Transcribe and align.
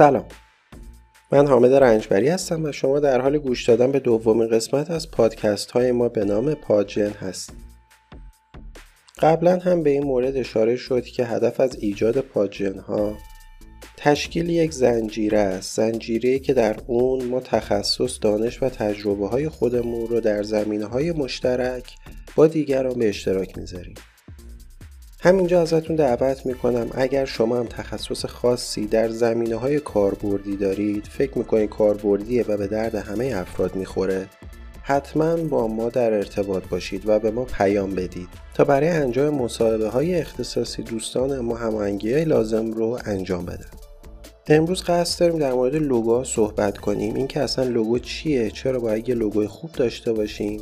سلام. 0.00 0.24
من 1.32 1.46
حامد 1.46 1.72
رنجبری 1.72 2.28
هستم 2.28 2.64
و 2.64 2.72
شما 2.72 3.00
در 3.00 3.20
حال 3.20 3.38
گوش 3.38 3.68
دادن 3.68 3.92
به 3.92 4.00
دومین 4.00 4.48
قسمت 4.48 4.90
از 4.90 5.10
پادکست 5.10 5.70
های 5.70 5.92
ما 5.92 6.08
به 6.08 6.24
نام 6.24 6.54
پادجن 6.54 7.10
هستید. 7.10 7.56
قبلا 9.18 9.58
هم 9.58 9.82
به 9.82 9.90
این 9.90 10.04
مورد 10.04 10.36
اشاره 10.36 10.76
شد 10.76 11.04
که 11.04 11.24
هدف 11.24 11.60
از 11.60 11.76
ایجاد 11.80 12.20
پادجن 12.20 12.78
ها 12.78 13.18
تشکیل 13.96 14.50
یک 14.50 14.72
زنجیره 14.72 15.38
است. 15.38 15.76
زنجیره 15.76 16.38
که 16.38 16.54
در 16.54 16.76
اون 16.86 17.24
ما 17.24 17.40
تخصص 17.40 18.18
دانش 18.22 18.62
و 18.62 18.68
تجربه 18.68 19.28
های 19.28 19.48
خودمون 19.48 20.06
رو 20.06 20.20
در 20.20 20.42
زمینه 20.42 20.86
های 20.86 21.12
مشترک 21.12 21.96
با 22.36 22.46
دیگران 22.46 22.98
به 22.98 23.08
اشتراک 23.08 23.58
می‌ذاریم. 23.58 23.94
همینجا 25.22 25.62
ازتون 25.62 25.96
دعوت 25.96 26.46
می‌کنم. 26.46 26.90
اگر 26.94 27.24
شما 27.24 27.56
هم 27.56 27.66
تخصص 27.66 28.24
خاصی 28.24 28.86
در 28.86 29.08
زمینه 29.08 29.56
های 29.56 29.80
کاربردی 29.80 30.56
دارید 30.56 31.06
فکر 31.06 31.38
می‌کنید 31.38 31.70
کاربردیه 31.70 32.44
و 32.48 32.56
به 32.56 32.66
درد 32.66 32.94
همه 32.94 33.32
افراد 33.36 33.76
می‌خوره 33.76 34.26
حتما 34.82 35.36
با 35.36 35.68
ما 35.68 35.88
در 35.88 36.12
ارتباط 36.12 36.62
باشید 36.68 37.02
و 37.08 37.18
به 37.18 37.30
ما 37.30 37.44
پیام 37.44 37.94
بدید. 37.94 38.28
تا 38.54 38.64
برای 38.64 38.88
انجام 38.88 39.34
مصاحبه 39.34 39.88
های 39.88 40.20
اختصاصی 40.20 40.82
دوستان 40.82 41.40
ما 41.40 41.56
هماهنگی 41.56 42.24
لازم 42.24 42.70
رو 42.70 42.98
انجام 43.04 43.46
بدن. 43.46 43.70
امروز 44.48 44.82
قصد 44.82 45.20
داریم 45.20 45.38
در 45.38 45.52
مورد 45.52 45.76
لوگو 45.76 46.24
صحبت 46.24 46.78
کنیم. 46.78 47.14
اینکه 47.14 47.40
اصلا 47.40 47.64
لوگو 47.64 47.98
چیه؟ 47.98 48.50
چرا 48.50 48.80
باید 48.80 49.08
یه 49.08 49.14
لوگوی 49.14 49.46
خوب 49.46 49.72
داشته 49.72 50.12
باشیم؟ 50.12 50.60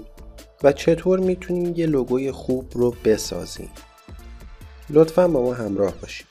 و 0.62 0.72
چطور 0.72 1.19
می‌تونیم 1.19 1.72
یه 1.77 1.86
لوگوی 1.86 2.32
خوب 2.32 2.66
رو 2.75 2.94
بسازیم؟ 3.04 3.70
لطفا 4.91 5.28
با 5.28 5.42
ما 5.42 5.55
همراه 5.55 5.94
باشید. 6.00 6.27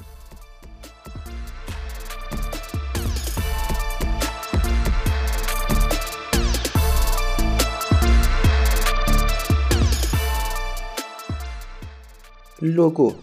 لوگو 12.62 13.14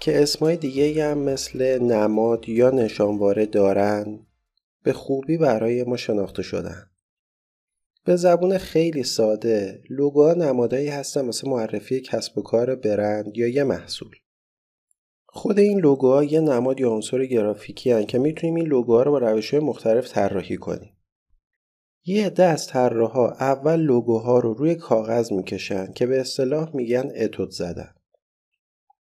که 0.00 0.22
اسمای 0.22 0.56
دیگه 0.56 1.04
هم 1.04 1.18
مثل 1.18 1.78
نماد 1.78 2.48
یا 2.48 2.70
نشانواره 2.70 3.46
دارن 3.46 4.18
به 4.82 4.92
خوبی 4.92 5.36
برای 5.36 5.84
ما 5.84 5.96
شناخته 5.96 6.42
شدن. 6.42 6.90
به 8.04 8.16
زبون 8.16 8.58
خیلی 8.58 9.02
ساده 9.02 9.82
لوگوها 9.90 10.34
نمادهایی 10.34 10.88
هستن 10.88 11.24
مثل 11.24 11.48
معرفی 11.48 12.00
کسب 12.00 12.38
و 12.38 12.42
کار 12.42 12.74
برند 12.74 13.36
یا 13.36 13.48
یه 13.48 13.64
محصول. 13.64 14.16
خود 15.36 15.58
این 15.58 15.78
لوگوها 15.78 16.24
یه 16.24 16.40
نماد 16.40 16.80
یا 16.80 16.90
عنصر 16.90 17.26
گرافیکی 17.26 17.90
هن 17.90 18.06
که 18.06 18.18
می‌تونیم 18.18 18.54
این 18.54 18.66
لوگوها 18.66 19.02
رو 19.02 19.10
با 19.10 19.18
روش 19.18 19.54
مختلف 19.54 20.12
طراحی 20.12 20.56
کنیم. 20.56 20.96
یه 22.04 22.32
از 22.38 22.66
طراحا 22.66 23.28
اول 23.28 23.76
لوگوها 23.76 24.38
رو 24.38 24.54
روی 24.54 24.74
کاغذ 24.74 25.32
می‌کشن 25.32 25.92
که 25.92 26.06
به 26.06 26.20
اصطلاح 26.20 26.76
میگن 26.76 27.12
اتود 27.16 27.50
زدن. 27.50 27.94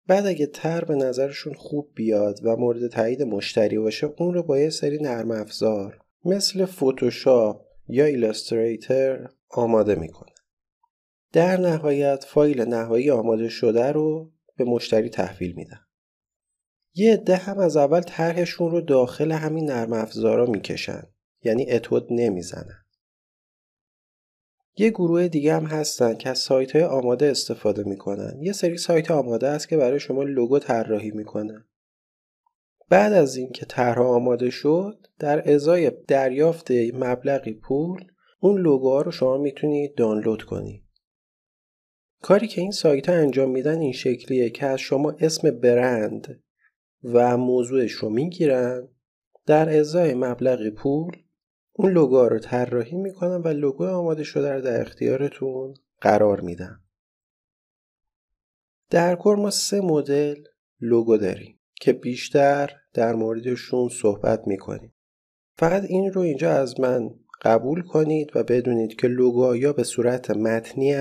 بعد 0.07 0.25
اگه 0.25 0.45
تر 0.45 0.85
به 0.85 0.95
نظرشون 0.95 1.53
خوب 1.53 1.91
بیاد 1.95 2.39
و 2.43 2.55
مورد 2.55 2.87
تایید 2.87 3.23
مشتری 3.23 3.77
باشه 3.77 4.13
اون 4.17 4.33
رو 4.33 4.43
با 4.43 4.59
یه 4.59 4.69
سری 4.69 4.97
نرم 4.97 5.31
افزار 5.31 5.99
مثل 6.25 6.65
فوتوشاپ 6.65 7.61
یا 7.87 8.05
ایلاستریتر 8.05 9.29
آماده 9.49 9.95
می‌کنه. 9.95 10.33
در 11.33 11.57
نهایت 11.57 12.23
فایل 12.27 12.61
نهایی 12.61 13.11
آماده 13.11 13.49
شده 13.49 13.91
رو 13.91 14.31
به 14.57 14.63
مشتری 14.63 15.09
تحویل 15.09 15.53
میدن. 15.55 15.79
یه 16.93 17.13
عده 17.13 17.35
هم 17.35 17.59
از 17.59 17.77
اول 17.77 18.01
طرحشون 18.01 18.71
رو 18.71 18.81
داخل 18.81 19.31
همین 19.31 19.65
نرم 19.65 19.93
افزارا 19.93 20.45
می‌کشن 20.45 21.03
یعنی 21.43 21.71
اتود 21.71 22.07
نمی‌زنن. 22.09 22.85
یه 24.77 24.89
گروه 24.89 25.27
دیگه 25.27 25.55
هم 25.55 25.65
هستن 25.65 26.15
که 26.15 26.29
از 26.29 26.39
سایت 26.39 26.75
های 26.75 26.83
آماده 26.83 27.25
استفاده 27.25 27.83
می‌کنن. 27.83 28.39
یه 28.41 28.51
سری 28.51 28.77
سایت 28.77 29.11
آماده 29.11 29.47
است 29.47 29.69
که 29.69 29.77
برای 29.77 29.99
شما 29.99 30.23
لوگو 30.23 30.59
طراحی 30.59 31.11
می‌کنن. 31.11 31.65
بعد 32.89 33.13
از 33.13 33.35
اینکه 33.35 33.65
طرح 33.65 34.01
آماده 34.01 34.49
شد 34.49 35.07
در 35.19 35.51
ازای 35.51 35.91
دریافت 36.07 36.71
مبلغی 36.93 37.53
پول 37.53 38.11
اون 38.39 38.61
لوگوها 38.61 39.01
رو 39.01 39.11
شما 39.11 39.37
می‌تونید 39.37 39.95
دانلود 39.95 40.43
کنید 40.43 40.83
کاری 42.21 42.47
که 42.47 42.61
این 42.61 42.71
سایت 42.71 43.09
ها 43.09 43.15
انجام 43.15 43.51
میدن 43.51 43.79
این 43.79 43.93
شکلیه 43.93 44.49
که 44.49 44.65
از 44.65 44.79
شما 44.79 45.15
اسم 45.19 45.51
برند 45.51 46.43
و 47.03 47.37
موضوعش 47.37 47.91
رو 47.91 48.09
می‌گیرن. 48.09 48.87
در 49.45 49.77
ازای 49.79 50.13
مبلغ 50.13 50.69
پول 50.69 51.17
اون 51.73 51.91
لوگو 51.91 52.17
رو 52.17 52.39
طراحی 52.39 52.97
می‌کنن 52.97 53.41
و 53.41 53.47
لوگو 53.47 53.85
آماده 53.85 54.23
شده 54.23 54.53
رو 54.53 54.61
در 54.61 54.81
اختیارتون 54.81 55.73
قرار 56.01 56.41
میدن. 56.41 56.79
در 58.89 59.15
کل 59.15 59.35
ما 59.35 59.49
سه 59.49 59.81
مدل 59.81 60.43
لوگو 60.81 61.17
داریم 61.17 61.59
که 61.75 61.93
بیشتر 61.93 62.71
در 62.93 63.15
موردشون 63.15 63.89
صحبت 63.89 64.47
می‌کنیم. 64.47 64.93
فقط 65.57 65.83
این 65.83 66.11
رو 66.13 66.21
اینجا 66.21 66.51
از 66.51 66.79
من 66.79 67.09
قبول 67.41 67.81
کنید 67.81 68.31
و 68.35 68.43
بدونید 68.43 68.95
که 68.95 69.07
لوگو 69.07 69.55
یا 69.55 69.73
به 69.73 69.83
صورت 69.83 70.31
متنی 70.31 70.95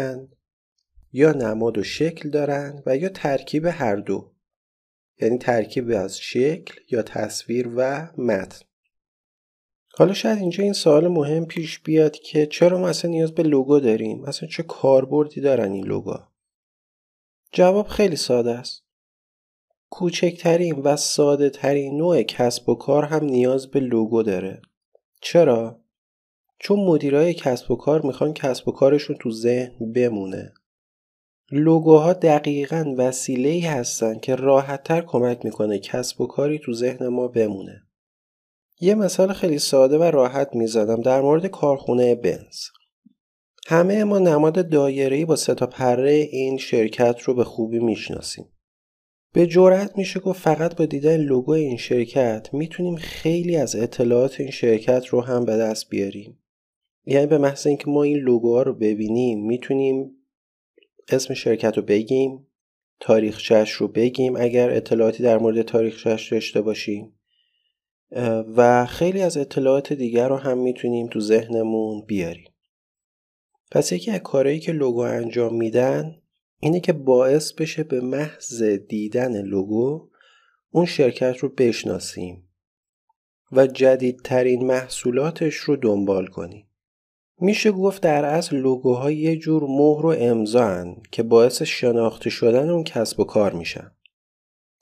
یا 1.13 1.33
نماد 1.33 1.79
و 1.79 1.83
شکل 1.83 2.31
دارن 2.31 2.83
و 2.87 2.97
یا 2.97 3.09
ترکیب 3.09 3.67
هر 3.67 3.97
دو. 3.97 4.33
یعنی 5.21 5.39
ترکیب 5.39 5.91
از 5.91 6.21
شکل 6.21 6.81
یا 6.91 7.03
تصویر 7.03 7.69
و 7.77 8.09
متن. 8.19 8.67
حالا 9.95 10.13
شاید 10.13 10.39
اینجا 10.39 10.65
این 10.65 10.73
سوال 10.73 11.09
مهم 11.09 11.47
پیش 11.47 11.79
بیاد 11.79 12.17
که 12.17 12.47
چرا 12.47 12.79
ما 12.79 12.89
اصلا 12.89 13.11
نیاز 13.11 13.35
به 13.35 13.43
لوگو 13.43 13.81
داریم؟ 13.81 14.25
اصلا 14.25 14.49
چه 14.49 14.63
کاربردی 14.63 15.41
دارن 15.41 15.73
این 15.73 15.87
لوگو؟ 15.87 16.15
جواب 17.53 17.89
خیلی 17.89 18.17
ساده 18.17 18.51
است. 18.51 18.85
کوچکترین 19.91 20.75
و 20.75 20.97
ساده 20.97 21.51
ترین 21.51 21.97
نوع 21.97 22.23
کسب 22.23 22.69
و 22.69 22.75
کار 22.75 23.05
هم 23.05 23.25
نیاز 23.25 23.71
به 23.71 23.81
لوگو 23.81 24.23
داره. 24.23 24.63
چرا؟ 25.21 25.81
چون 26.59 26.81
مدیرای 26.81 27.35
کسب 27.35 27.71
و 27.71 27.77
کار 27.77 28.03
می‌خوان 28.03 28.33
کسب 28.33 28.69
و 28.69 28.73
کارشون 28.73 29.17
تو 29.21 29.31
ذهن 29.31 29.93
بمونه. 29.93 30.55
لوگوها 31.53 32.13
دقیقا 32.13 32.95
وسیله 32.97 33.49
ای 33.49 33.61
هستن 33.61 34.19
که 34.19 34.35
راحتتر 34.35 35.01
کمک 35.01 35.45
می‌کنه 35.45 35.79
کسب 35.79 36.21
و 36.21 36.27
کاری 36.27 36.59
تو 36.59 36.73
ذهن 36.73 37.09
ما 37.09 37.29
بمونه. 37.29 37.83
یه 38.81 38.95
مثال 38.95 39.33
خیلی 39.33 39.59
ساده 39.59 39.99
و 39.99 40.03
راحت 40.03 40.55
می‌زدم 40.55 41.01
در 41.01 41.21
مورد 41.21 41.47
کارخونه 41.47 42.15
بنز. 42.15 42.59
همه 43.67 44.05
ما 44.05 44.19
نماد 44.19 44.69
دایره‌ای 44.69 45.25
با 45.25 45.37
سه 45.37 45.55
تا 45.55 45.67
پره 45.67 46.13
این 46.13 46.59
شرکت 46.59 47.21
رو 47.21 47.35
به 47.35 47.45
خوبی 47.45 47.79
می‌شناسیم. 47.79 48.45
به 49.33 49.47
جرأت 49.47 49.99
میشه 49.99 50.21
گفت 50.21 50.41
فقط 50.41 50.77
با 50.77 50.87
دیدن 50.87 51.17
لوگو 51.17 51.53
این 51.53 51.77
شرکت 51.77 52.49
می‌تونیم 52.53 52.97
خیلی 52.97 53.57
از 53.57 53.77
اطلاعات 53.77 54.41
این 54.41 54.51
شرکت 54.51 55.07
رو 55.07 55.21
هم 55.21 55.45
به 55.45 55.57
دست 55.57 55.89
بیاریم. 55.89 56.39
یعنی 57.07 57.27
به 57.27 57.39
محض 57.39 57.67
اینکه 57.67 57.91
ما 57.91 58.03
این 58.03 58.17
لوگوها 58.17 58.63
رو 58.63 58.75
ببینیم 58.75 59.47
می‌تونیم 59.47 60.18
اسم 61.11 61.35
شرکت 61.35 61.77
رو 61.77 61.83
بگیم 61.83 62.47
تاریخچهش 63.01 63.73
رو 63.73 63.89
بگیم 63.89 64.37
اگر 64.37 64.71
اطلاعاتی 64.71 65.23
در 65.23 65.39
مورد 65.39 65.63
تاریخچهش 65.63 66.33
داشته 66.33 66.61
باشیم. 66.61 67.15
و 68.57 68.87
خیلی 68.87 69.23
از 69.23 69.37
اطلاعات 69.37 69.93
دیگر 69.93 70.29
رو 70.29 70.37
هم 70.37 70.59
می‌تونیم 70.59 71.07
تو 71.07 71.21
ذهنمون 71.21 72.05
بیاریم. 72.07 72.53
پس 73.71 73.93
یکی 73.93 74.11
از 74.11 74.21
کارهایی 74.21 74.61
که 74.61 74.73
لوگو 74.73 75.01
انجام 75.01 75.55
میدن 75.55 76.23
اینه 76.61 76.81
که 76.81 76.93
باعث 76.93 77.53
بشه 77.53 77.85
به 77.85 78.01
محض 78.01 78.63
دیدن 78.63 79.43
لوگو 79.43 80.09
اون 80.71 80.87
شرکت 80.87 81.39
رو 81.39 81.49
بشناسیم 81.49 82.49
و 83.53 83.67
جدیدترین 83.67 84.67
محصولاتش 84.67 85.55
رو 85.55 85.77
دنبال 85.77 86.27
کنیم. 86.27 86.68
میشه 87.41 87.73
گفت 87.73 88.03
در 88.03 88.25
اصل 88.25 88.57
لوگوها 88.57 89.11
یه 89.11 89.37
جور 89.37 89.63
مهر 89.63 90.07
و 90.07 90.15
امضا 90.19 90.97
که 91.13 91.23
باعث 91.23 91.63
شناخته 91.63 92.31
شدن 92.31 92.71
اون 92.71 92.85
کسب 92.85 93.21
و 93.21 93.25
کار 93.25 93.53
میشن. 93.53 93.91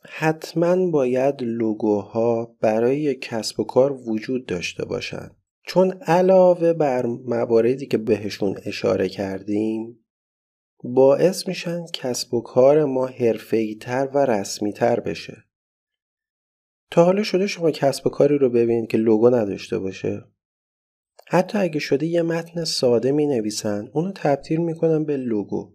حتما 0.09 0.91
باید 0.91 1.43
لوگوها 1.43 2.57
برای 2.61 3.15
کسب 3.15 3.61
و 3.61 3.65
کار 3.65 3.93
وجود 3.93 4.47
داشته 4.47 4.85
باشن. 4.85 5.31
چون 5.63 5.93
علاوه 5.93 6.73
بر 6.73 7.07
مواردی 7.07 7.87
که 7.87 7.99
بهشون 7.99 8.57
اشاره 8.65 9.09
کردیم 9.09 10.05
باعث 10.85 11.49
میشن 11.49 11.85
کسب 11.93 12.35
و 12.35 12.41
کار 12.41 12.85
ما 12.85 13.11
تر 13.81 14.09
و 14.15 14.19
رسمی 14.19 14.73
تر 14.73 15.01
بشه. 15.01 15.45
تا 16.91 17.05
حالا 17.05 17.23
شده 17.23 17.47
شما 17.47 17.71
کسب 17.71 18.07
و 18.07 18.11
کاری 18.11 18.39
رو 18.39 18.51
ببینید 18.51 18.91
که 18.91 18.99
لوگو 18.99 19.31
نداشته 19.31 19.79
باشه 19.79 20.25
حتی 21.29 21.59
اگه 21.59 21.81
شده 21.81 22.07
یه 22.07 22.23
متن 22.23 22.65
ساده 22.65 23.13
می 23.13 23.27
نویسن 23.27 23.89
اونو 23.93 24.13
تبدیل 24.15 24.61
می‌کنن 24.61 25.05
به 25.05 25.17
لوگو. 25.17 25.73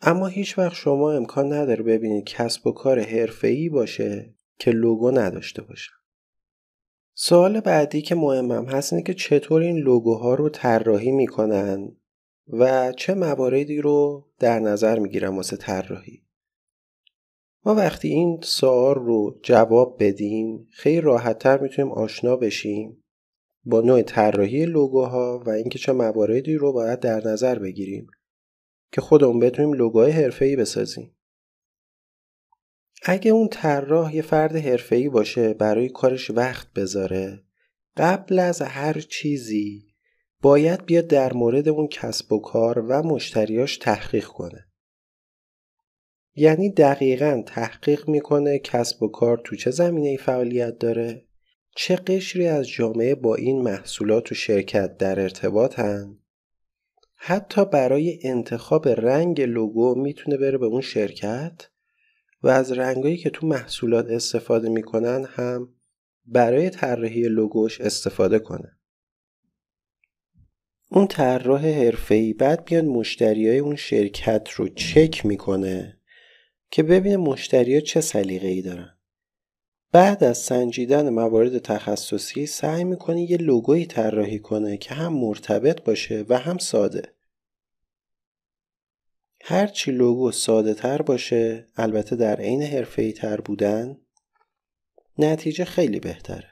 اما 0.00 0.26
هیچ 0.26 0.58
وقت 0.58 0.74
شما 0.74 1.12
امکان 1.12 1.52
نداره 1.52 1.82
ببینید 1.82 2.24
کسب 2.24 2.66
و 2.66 2.72
کار 2.72 3.00
حرفه‌ای 3.00 3.68
باشه 3.68 4.34
که 4.58 4.70
لوگو 4.70 5.10
نداشته 5.10 5.62
باشه. 5.62 5.90
سوال 7.14 7.60
بعدی 7.60 8.02
که 8.02 8.14
مهمم 8.14 8.64
هست 8.64 8.92
اینه 8.92 9.04
که 9.04 9.14
چطور 9.14 9.62
این 9.62 9.76
لوگوها 9.76 10.34
رو 10.34 10.48
طراحی 10.48 11.10
می‌کنن 11.10 11.96
و 12.48 12.92
چه 12.92 13.14
مواردی 13.14 13.80
رو 13.80 14.26
در 14.38 14.60
نظر 14.60 14.98
می‌گیرن 14.98 15.36
واسه 15.36 15.56
طراحی. 15.56 16.22
ما 17.64 17.74
وقتی 17.74 18.08
این 18.08 18.40
سوال 18.42 18.94
رو 18.94 19.40
جواب 19.42 19.96
بدیم 20.04 20.68
خیلی 20.70 21.00
راحتتر 21.00 21.58
می‌تونیم 21.58 21.92
آشنا 21.92 22.36
بشیم. 22.36 23.04
با 23.64 23.80
نوع 23.80 24.02
طراحی 24.02 24.66
لوگوها 24.66 25.42
و 25.46 25.50
اینکه 25.50 25.78
چه 25.78 25.92
مواردی 25.92 26.54
رو 26.54 26.72
باید 26.72 27.00
در 27.00 27.28
نظر 27.28 27.58
بگیریم 27.58 28.06
که 28.92 29.00
خودمون 29.00 29.38
بتونیم 29.38 29.72
لوگوهای 29.72 30.10
حرفه‌ای 30.10 30.56
بسازیم. 30.56 31.16
اگه 33.02 33.30
اون 33.30 33.48
طراح 33.48 34.16
یه 34.16 34.22
فرد 34.22 34.56
حرفه‌ای 34.56 35.08
باشه 35.08 35.54
برای 35.54 35.88
کارش 35.88 36.30
وقت 36.30 36.72
بذاره 36.72 37.42
قبل 37.96 38.38
از 38.38 38.62
هر 38.62 39.00
چیزی 39.00 39.86
باید 40.42 40.86
بیاد 40.86 41.06
در 41.06 41.32
مورد 41.32 41.68
اون 41.68 41.88
کسب 41.88 42.32
و 42.32 42.40
کار 42.40 42.78
و 42.78 43.02
مشتریاش 43.02 43.78
تحقیق 43.78 44.26
کنه. 44.26 44.66
یعنی 46.34 46.72
دقیقا 46.72 47.42
تحقیق 47.46 48.08
می‌کنه 48.08 48.58
کسب 48.58 49.02
و 49.02 49.08
کار 49.08 49.40
تو 49.44 49.56
چه 49.56 49.70
زمینه 49.70 50.16
فعالیت 50.16 50.78
داره 50.78 51.26
چه 51.76 51.96
قشری 51.96 52.46
از 52.46 52.68
جامعه 52.68 53.14
با 53.14 53.34
این 53.34 53.62
محصولات 53.62 54.32
و 54.32 54.34
شرکت 54.34 54.96
در 54.96 55.20
ارتباطن؟ 55.20 56.16
حتی 57.14 57.64
برای 57.64 58.18
انتخاب 58.22 58.88
رنگ 58.88 59.40
لوگو 59.40 59.94
می‌تونه 59.94 60.36
بره 60.36 60.58
به 60.58 60.66
اون 60.66 60.80
شرکت؟ 60.80 61.68
و 62.42 62.48
از 62.48 62.72
رنگایی 62.72 63.16
که 63.16 63.30
تو 63.30 63.46
محصولات 63.46 64.06
استفاده 64.10 64.68
می‌کنن 64.68 65.24
هم 65.24 65.74
برای 66.26 66.70
طراحی 66.70 67.22
لوگوش 67.22 67.80
استفاده 67.80 68.38
کنه. 68.38 68.76
اون 70.88 71.06
طراح 71.06 71.66
حرفه‌ای 71.66 72.32
بعد 72.32 72.64
بیاد 72.64 72.84
مشتریای 72.84 73.58
اون 73.58 73.76
شرکت 73.76 74.50
رو 74.50 74.68
چک 74.68 75.26
می‌کنه 75.26 76.00
که 76.70 76.82
ببینه 76.82 77.16
مشتریا 77.16 77.80
چه 77.80 78.00
سلیقه‌ای 78.00 78.62
دارن. 78.62 78.99
بعد 79.92 80.24
از 80.24 80.38
سنجیدن 80.38 81.08
موارد 81.08 81.58
تخصصی 81.58 82.46
سعی 82.46 82.84
می‌کنه 82.84 83.30
یه 83.30 83.36
لوگویی 83.36 83.86
طراحی 83.86 84.38
کنه 84.38 84.76
که 84.76 84.94
هم 84.94 85.12
مرتبط 85.12 85.82
باشه 85.82 86.24
و 86.28 86.38
هم 86.38 86.58
ساده 86.58 87.14
هرچی 89.42 89.90
لوگو 89.90 90.30
ساده 90.30 90.74
تر 90.74 91.02
باشه 91.02 91.66
البته 91.76 92.16
در 92.16 92.40
عین 92.40 92.62
حرفه‌ای 92.62 93.12
تر 93.12 93.40
بودن 93.40 93.98
نتیجه 95.18 95.64
خیلی 95.64 96.00
بهتره 96.00 96.50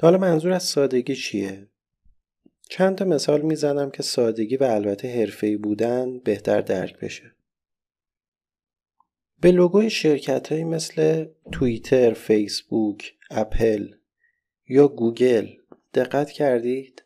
حالا 0.00 0.18
منظور 0.18 0.52
از 0.52 0.62
سادگی 0.62 1.16
چیه؟ 1.16 1.68
چند 2.68 2.98
تا 2.98 3.04
مثال 3.04 3.40
می‌زنم 3.40 3.90
که 3.90 4.02
سادگی 4.02 4.56
و 4.56 4.64
البته 4.64 5.08
حرفه‌ای 5.08 5.56
بودن 5.56 6.18
بهتر 6.18 6.60
درک 6.60 6.98
بشه. 6.98 7.34
به 9.40 9.52
لوگوی 9.52 9.90
شرکت 9.90 10.52
های 10.52 10.64
مثل 10.64 11.26
توییتر، 11.52 12.12
فیسبوک، 12.12 13.14
اپل 13.30 13.94
یا 14.68 14.88
گوگل 14.88 15.48
دقت 15.94 16.30
کردید؟ 16.30 17.04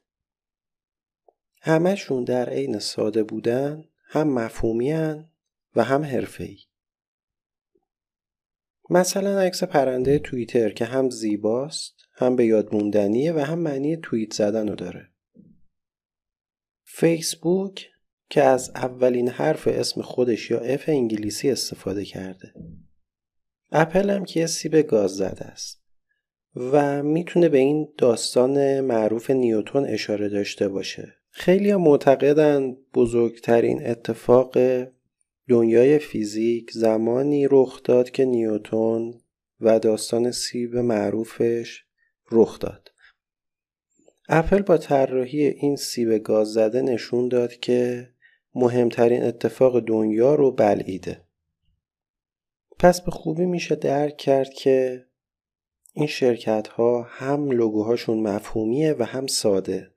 همشون 1.61 2.25
در 2.25 2.51
عین 2.51 2.79
ساده 2.79 3.23
بودن 3.23 3.85
هم 4.07 4.29
مفهومی 4.29 4.93
و 5.77 5.85
هم 5.85 6.05
حرفه‌ای. 6.05 6.59
مثلا 8.91 9.41
عکس 9.41 9.65
پرنده 9.65 10.19
توییتر 10.19 10.71
که 10.71 10.85
هم 10.85 11.11
زیباست 11.11 11.95
هم 12.15 12.37
به 12.37 12.47
یاد 12.47 12.75
موندنیه 12.75 13.33
و 13.33 13.39
هم 13.39 13.59
معنی 13.59 13.97
توییت 13.97 14.33
زدن 14.33 14.69
رو 14.69 14.75
داره. 14.75 15.09
فیسبوک 16.83 17.91
که 18.35 18.43
از 18.43 18.71
اولین 18.75 19.29
حرف 19.29 19.69
اسم 19.69 20.03
خودش 20.03 20.51
یا 20.51 20.59
اف 20.59 20.89
انگلیسی 20.89 21.51
استفاده 21.51 22.05
کرده. 22.05 22.55
اپل 23.73 24.11
هم 24.11 24.25
که 24.25 24.47
سیب 24.47 24.77
گاز 24.77 25.11
زده 25.11 25.45
است 25.45 25.83
و 26.57 27.03
می‌تونه 27.03 27.49
به 27.49 27.59
این 27.59 27.89
داستان 27.99 28.81
معروف 28.81 29.31
نیوتون 29.31 29.85
اشاره 29.85 30.29
داشته 30.29 30.69
باشه. 30.69 31.15
خیلی 31.31 31.75
معتقدن 31.75 32.77
بزرگترین 32.95 33.87
اتفاق 33.87 34.59
دنیای 35.49 35.99
فیزیک 35.99 36.71
زمانی 36.71 37.47
رخ 37.51 37.83
داد 37.83 38.11
که 38.11 38.25
نیوتون 38.25 39.21
و 39.61 39.79
داستان 39.79 40.31
سیب 40.31 40.77
معروفش 40.77 41.85
رخ 42.31 42.59
داد. 42.59 42.91
اپل 44.29 44.63
با 44.63 44.77
طراحی 44.77 45.47
این 45.47 45.77
سیب 45.77 46.19
گاز 46.19 46.53
زده 46.53 46.83
نشون 46.83 47.29
داد 47.29 47.53
که 47.53 48.14
مهمترین 48.55 49.23
اتفاق 49.23 49.81
دنیا 49.81 50.35
رو 50.35 50.51
بلعیده. 50.51 51.25
پس 52.79 53.01
به 53.01 53.11
خوبی 53.11 53.47
میشه 53.47 53.75
درک 53.75 54.17
کرد 54.17 54.51
که 54.55 55.07
این 55.93 56.07
شرکت 56.07 56.69
ها 56.69 57.03
هم 57.03 57.51
لوگوهاشون 57.51 58.21
مفهومیه 58.21 58.93
و 58.99 59.03
هم 59.03 59.27
ساده. 59.27 59.95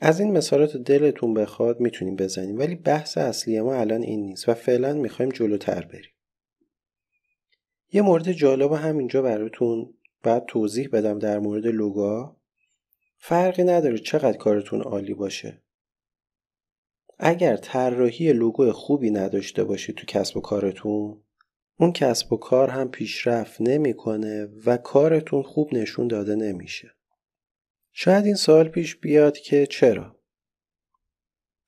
از 0.00 0.20
این 0.20 0.32
مثالات 0.32 0.76
دلتون 0.76 1.34
بخواد 1.34 1.80
می‌تونیم 1.80 2.16
بزنیم 2.16 2.58
ولی 2.58 2.74
بحث 2.74 3.18
اصلی 3.18 3.60
ما 3.60 3.74
الان 3.74 4.02
این 4.02 4.26
نیست 4.26 4.48
و 4.48 4.54
فعلا 4.54 4.92
می‌خوایم 4.92 5.30
جلوتر 5.30 5.84
بریم. 5.84 6.10
یه 7.92 8.02
مورد 8.02 8.32
جالب 8.32 8.72
همینجا 8.72 9.22
براتون 9.22 9.94
بعد 10.22 10.44
توضیح 10.48 10.88
بدم 10.92 11.18
در 11.18 11.38
مورد 11.38 11.66
لوگا 11.66 12.36
فرقی 13.16 13.64
نداره 13.64 13.98
چقدر 13.98 14.36
کارتون 14.36 14.82
عالی 14.82 15.14
باشه 15.14 15.62
اگر 17.18 17.56
طراحی 17.56 18.32
لوگو 18.32 18.72
خوبی 18.72 19.10
نداشته 19.10 19.64
باشید 19.64 19.96
تو 19.96 20.06
کسب 20.06 20.36
و 20.36 20.40
کارتون 20.40 21.22
اون 21.78 21.92
کسب 21.92 22.32
و 22.32 22.36
کار 22.36 22.70
هم 22.70 22.90
پیشرفت 22.90 23.60
نمی‌کنه 23.60 24.48
و 24.66 24.76
کارتون 24.76 25.42
خوب 25.42 25.74
نشون 25.74 26.08
داده 26.08 26.34
نمیشه. 26.34 26.90
شاید 27.92 28.26
این 28.26 28.34
سوال 28.34 28.68
پیش 28.68 28.96
بیاد 28.96 29.38
که 29.38 29.66
چرا؟ 29.66 30.16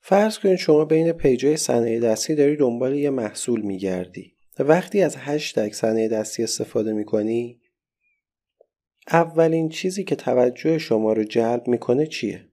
فرض 0.01 0.39
کنید 0.39 0.55
شما 0.55 0.85
بین 0.85 1.11
پیجای 1.11 1.57
صنایع 1.57 1.99
دستی 1.99 2.35
داری 2.35 2.55
دنبال 2.55 2.95
یه 2.95 3.09
محصول 3.09 3.61
میگردی 3.61 4.35
وقتی 4.59 5.01
از 5.01 5.15
هشتگ 5.17 5.73
صنایع 5.73 6.07
دستی 6.07 6.43
استفاده 6.43 6.93
می‌کنی 6.93 7.61
اولین 9.07 9.69
چیزی 9.69 10.03
که 10.03 10.15
توجه 10.15 10.77
شما 10.77 11.13
رو 11.13 11.23
جلب 11.23 11.67
می‌کنه 11.67 12.07
چیه؟ 12.07 12.49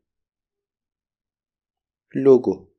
لوگو. 2.15 2.76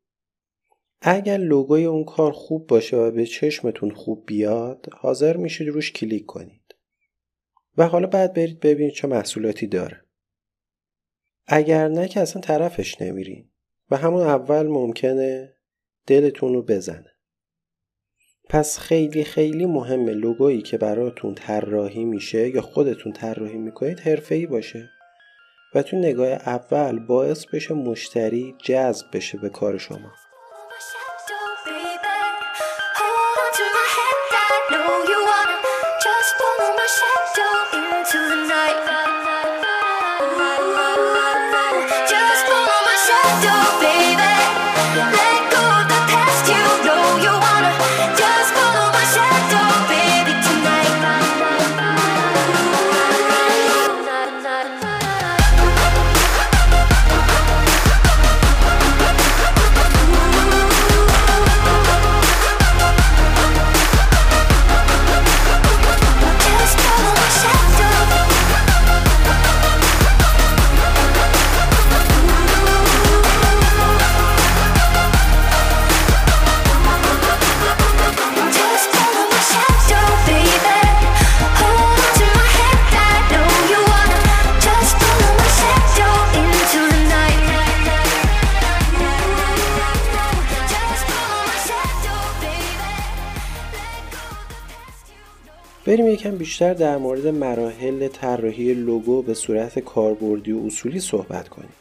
اگر 1.01 1.37
لوگوی 1.37 1.85
اون 1.85 2.03
کار 2.03 2.31
خوب 2.31 2.67
باشه 2.67 2.97
و 2.97 3.11
به 3.11 3.25
چشمتون 3.25 3.91
خوب 3.91 4.23
بیاد 4.25 4.85
حاضر 4.93 5.37
میشید 5.37 5.67
روش 5.67 5.91
کلیک 5.91 6.25
کنید. 6.25 6.75
و 7.77 7.87
حالا 7.87 8.07
بعد 8.07 8.33
برید 8.33 8.59
ببینید 8.59 8.93
چه 8.93 9.07
محصولاتی 9.07 9.67
داره. 9.67 10.01
اگر 11.47 11.87
نه 11.87 12.07
که 12.07 12.19
اصلا 12.19 12.41
طرفش 12.41 13.01
نمیرین 13.01 13.49
و 13.91 13.97
همون 13.97 14.21
اول 14.21 14.67
ممکنه 14.67 15.53
دلتون 16.07 16.53
رو 16.53 16.61
بزنه. 16.61 17.11
پس 18.49 18.79
خیلی 18.79 19.23
خیلی 19.23 19.65
مهمه 19.65 20.11
لوگویی 20.11 20.61
که 20.61 20.77
براتون 20.77 21.35
طراحی 21.35 22.05
میشه 22.05 22.49
یا 22.49 22.61
خودتون 22.61 23.13
طراحی 23.13 23.57
می‌کنید 23.57 23.99
حرفه‌ای 23.99 24.45
باشه 24.45 24.89
و 25.75 25.83
تو 25.83 25.97
نگاه 25.97 26.27
اول 26.27 26.99
باعث 26.99 27.45
بشه 27.45 27.73
مشتری 27.73 28.55
جذب 28.63 29.05
بشه 29.13 29.37
به 29.37 29.49
کار 29.49 29.77
شما. 29.77 30.11
to 38.17 38.29
the 38.29 38.47
night. 38.47 38.56
یکم 96.17 96.38
بیشتر 96.38 96.74
در 96.74 96.97
مورد 96.97 97.27
مراحل 97.27 98.07
طراحی 98.07 98.74
لوگو 98.74 99.21
به 99.21 99.33
صورت 99.33 99.79
کاربردی 99.79 100.51
و 100.51 100.65
اصولی 100.65 101.00
صحبت 101.00 101.50
کنیم. 101.50 101.74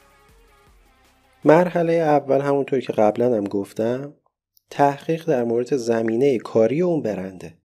مرحله 1.45 1.93
اول 1.93 2.41
همونطور 2.41 2.81
که 2.81 2.93
قبلا 2.93 3.37
هم 3.37 3.45
گفتم 3.45 4.15
تحقیق 4.71 5.25
در 5.25 5.45
مورد 5.45 5.77
زمینه 5.77 6.39
کاری 6.39 6.83
اون 6.83 7.03
برنده. 7.03 7.59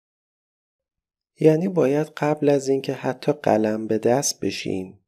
یعنی 1.39 1.67
باید 1.67 2.07
قبل 2.17 2.49
از 2.49 2.69
اینکه 2.69 2.93
حتی 2.93 3.31
قلم 3.31 3.87
به 3.87 3.97
دست 3.97 4.39
بشیم 4.39 4.99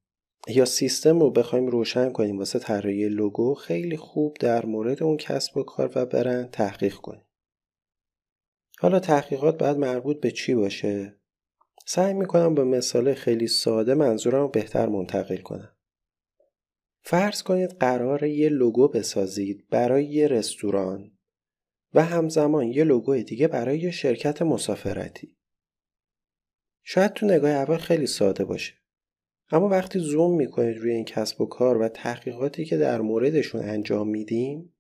یا 0.48 0.66
سیستم 0.66 1.20
رو 1.20 1.32
بخوایم 1.32 1.68
روشن 1.68 2.10
کنیم 2.10 2.38
واسه 2.38 2.60
طراحی 2.60 3.10
لوگو 3.10 3.54
خیلی 3.54 3.98
خوب 3.98 4.38
در 4.40 4.66
مورد 4.66 5.04
اون 5.04 5.18
کسب 5.18 5.58
و 5.58 5.64
کار 5.64 5.92
و 5.96 6.06
برند 6.06 6.52
تحقیق 6.52 6.96
کنیم. 6.96 7.26
حالا 8.80 9.00
تحقیقات 9.00 9.58
باید 9.58 9.78
مربوط 9.78 10.20
به 10.20 10.32
چی 10.32 10.56
باشه؟ 10.56 11.23
سعی 11.86 12.14
می‌کنم 12.14 12.56
با 12.56 12.64
مثال 12.64 13.14
خیلی 13.14 13.48
ساده 13.48 13.94
منظورم 13.94 14.42
رو 14.42 14.48
بهتر 14.48 14.90
منتقل 14.90 15.38
کنم. 15.38 15.76
فرض 17.02 17.44
کنید 17.44 17.70
قرار 17.70 18.24
یه 18.24 18.50
لوگو 18.50 18.88
بسازید 18.88 19.68
برای 19.70 20.06
یه 20.06 20.28
رستوران 20.28 21.12
و 21.94 22.04
همزمان 22.04 22.68
یه 22.68 22.84
لوگو 22.84 23.18
دیگه 23.18 23.48
برای 23.48 23.80
یه 23.80 23.92
شرکت 23.92 24.42
مسافرتی. 24.42 25.36
شاید 26.84 27.14
تو 27.14 27.26
نگاه 27.26 27.52
اول 27.52 27.78
خیلی 27.78 28.08
ساده 28.08 28.46
باشه. 28.46 28.74
اما 29.52 29.68
وقتی 29.70 30.00
زوم 30.00 30.36
می‌کنید 30.36 30.78
روی 30.78 30.92
این 30.92 31.06
کسب 31.06 31.42
و 31.42 31.46
کار 31.46 31.78
و 31.78 31.88
تحقیقاتی 31.88 32.66
که 32.66 32.78
در 32.78 33.02
موردشون 33.02 33.62
انجام 33.62 34.10
میدیم 34.10 34.74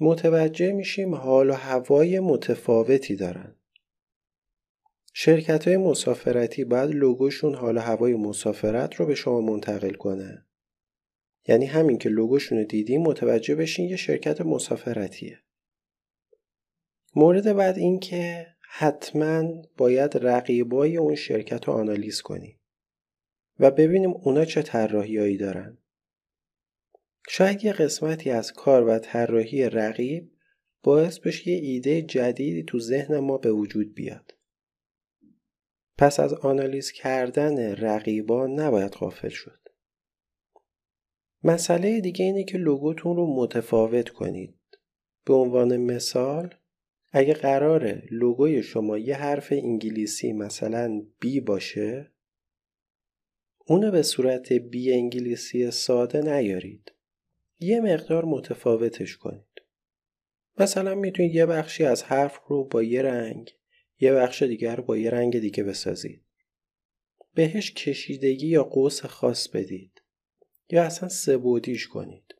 متوجه 0.00 0.72
میشیم 0.72 1.14
حال 1.14 1.50
و 1.50 1.52
هوای 1.52 2.20
متفاوتی 2.20 3.16
دارن. 3.16 3.56
شرکت 5.16 5.68
های 5.68 5.76
مسافرتی 5.76 6.64
باید 6.64 6.90
لوگوشون 6.90 7.54
حال 7.54 7.78
هوای 7.78 8.14
مسافرت 8.14 8.94
رو 8.94 9.06
به 9.06 9.14
شما 9.14 9.40
منتقل 9.40 9.92
کنه. 9.92 10.46
یعنی 11.48 11.66
همین 11.66 11.98
که 11.98 12.08
لوگوشون 12.08 12.58
رو 12.58 12.64
دیدیم 12.64 13.02
متوجه 13.02 13.54
بشین 13.54 13.88
یه 13.88 13.96
شرکت 13.96 14.40
مسافرتیه. 14.40 15.38
مورد 17.16 17.56
بعد 17.56 17.78
این 17.78 18.00
که 18.00 18.46
حتما 18.60 19.62
باید 19.76 20.16
رقیبای 20.16 20.96
اون 20.96 21.14
شرکت 21.14 21.64
رو 21.64 21.74
آنالیز 21.74 22.22
کنیم 22.22 22.60
و 23.60 23.70
ببینیم 23.70 24.10
اونا 24.10 24.44
چه 24.44 24.62
طراحیهایی 24.62 25.36
دارن. 25.36 25.78
شاید 27.28 27.64
یه 27.64 27.72
قسمتی 27.72 28.30
از 28.30 28.52
کار 28.52 28.88
و 28.88 28.98
طراحی 28.98 29.64
رقیب 29.64 30.30
باعث 30.82 31.18
بشه 31.18 31.50
یه 31.50 31.56
ایده 31.56 32.02
جدیدی 32.02 32.62
تو 32.62 32.80
ذهن 32.80 33.18
ما 33.18 33.38
به 33.38 33.52
وجود 33.52 33.94
بیاد. 33.94 34.33
پس 35.98 36.20
از 36.20 36.32
آنالیز 36.32 36.92
کردن 36.92 37.74
رقیبان 37.74 38.60
نباید 38.60 38.92
غافل 38.92 39.28
شد. 39.28 39.58
مسئله 41.44 42.00
دیگه 42.00 42.24
اینه 42.24 42.44
که 42.44 42.58
لوگوتون 42.58 43.16
رو 43.16 43.36
متفاوت 43.36 44.08
کنید. 44.08 44.54
به 45.24 45.34
عنوان 45.34 45.76
مثال 45.76 46.54
اگه 47.12 47.34
قراره 47.34 48.02
لوگوی 48.10 48.62
شما 48.62 48.98
یه 48.98 49.16
حرف 49.16 49.52
انگلیسی 49.52 50.32
مثلا 50.32 51.02
بی 51.20 51.40
باشه 51.40 52.10
اونو 53.66 53.90
به 53.90 54.02
صورت 54.02 54.52
بی 54.52 54.92
انگلیسی 54.92 55.70
ساده 55.70 56.20
نیارید. 56.20 56.92
یه 57.60 57.80
مقدار 57.80 58.24
متفاوتش 58.24 59.16
کنید. 59.16 59.62
مثلا 60.58 60.94
می‌تونید 60.94 61.34
یه 61.34 61.46
بخشی 61.46 61.84
از 61.84 62.02
حرف 62.02 62.38
رو 62.48 62.64
با 62.64 62.82
یه 62.82 63.02
رنگ 63.02 63.50
یه 64.00 64.12
بخش 64.12 64.42
دیگر 64.42 64.80
با 64.80 64.96
یه 64.96 65.10
رنگ 65.10 65.38
دیگه 65.38 65.64
بسازید. 65.64 66.24
بهش 67.34 67.72
کشیدگی 67.72 68.46
یا 68.46 68.64
قوس 68.64 69.04
خاص 69.04 69.48
بدید. 69.48 70.02
یا 70.70 70.84
اصلا 70.84 71.08
سبودیش 71.08 71.88
کنید. 71.88 72.34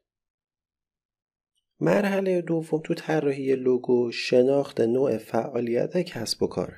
مرحله 1.81 2.41
دوم 2.41 2.81
تو 2.85 2.95
طراحی 2.95 3.57
لوگو 3.57 4.13
شناخت 4.13 4.81
نوع 4.81 5.19
فعالیت 5.19 5.99
کسب 5.99 6.43
و 6.43 6.47
کاره. 6.47 6.77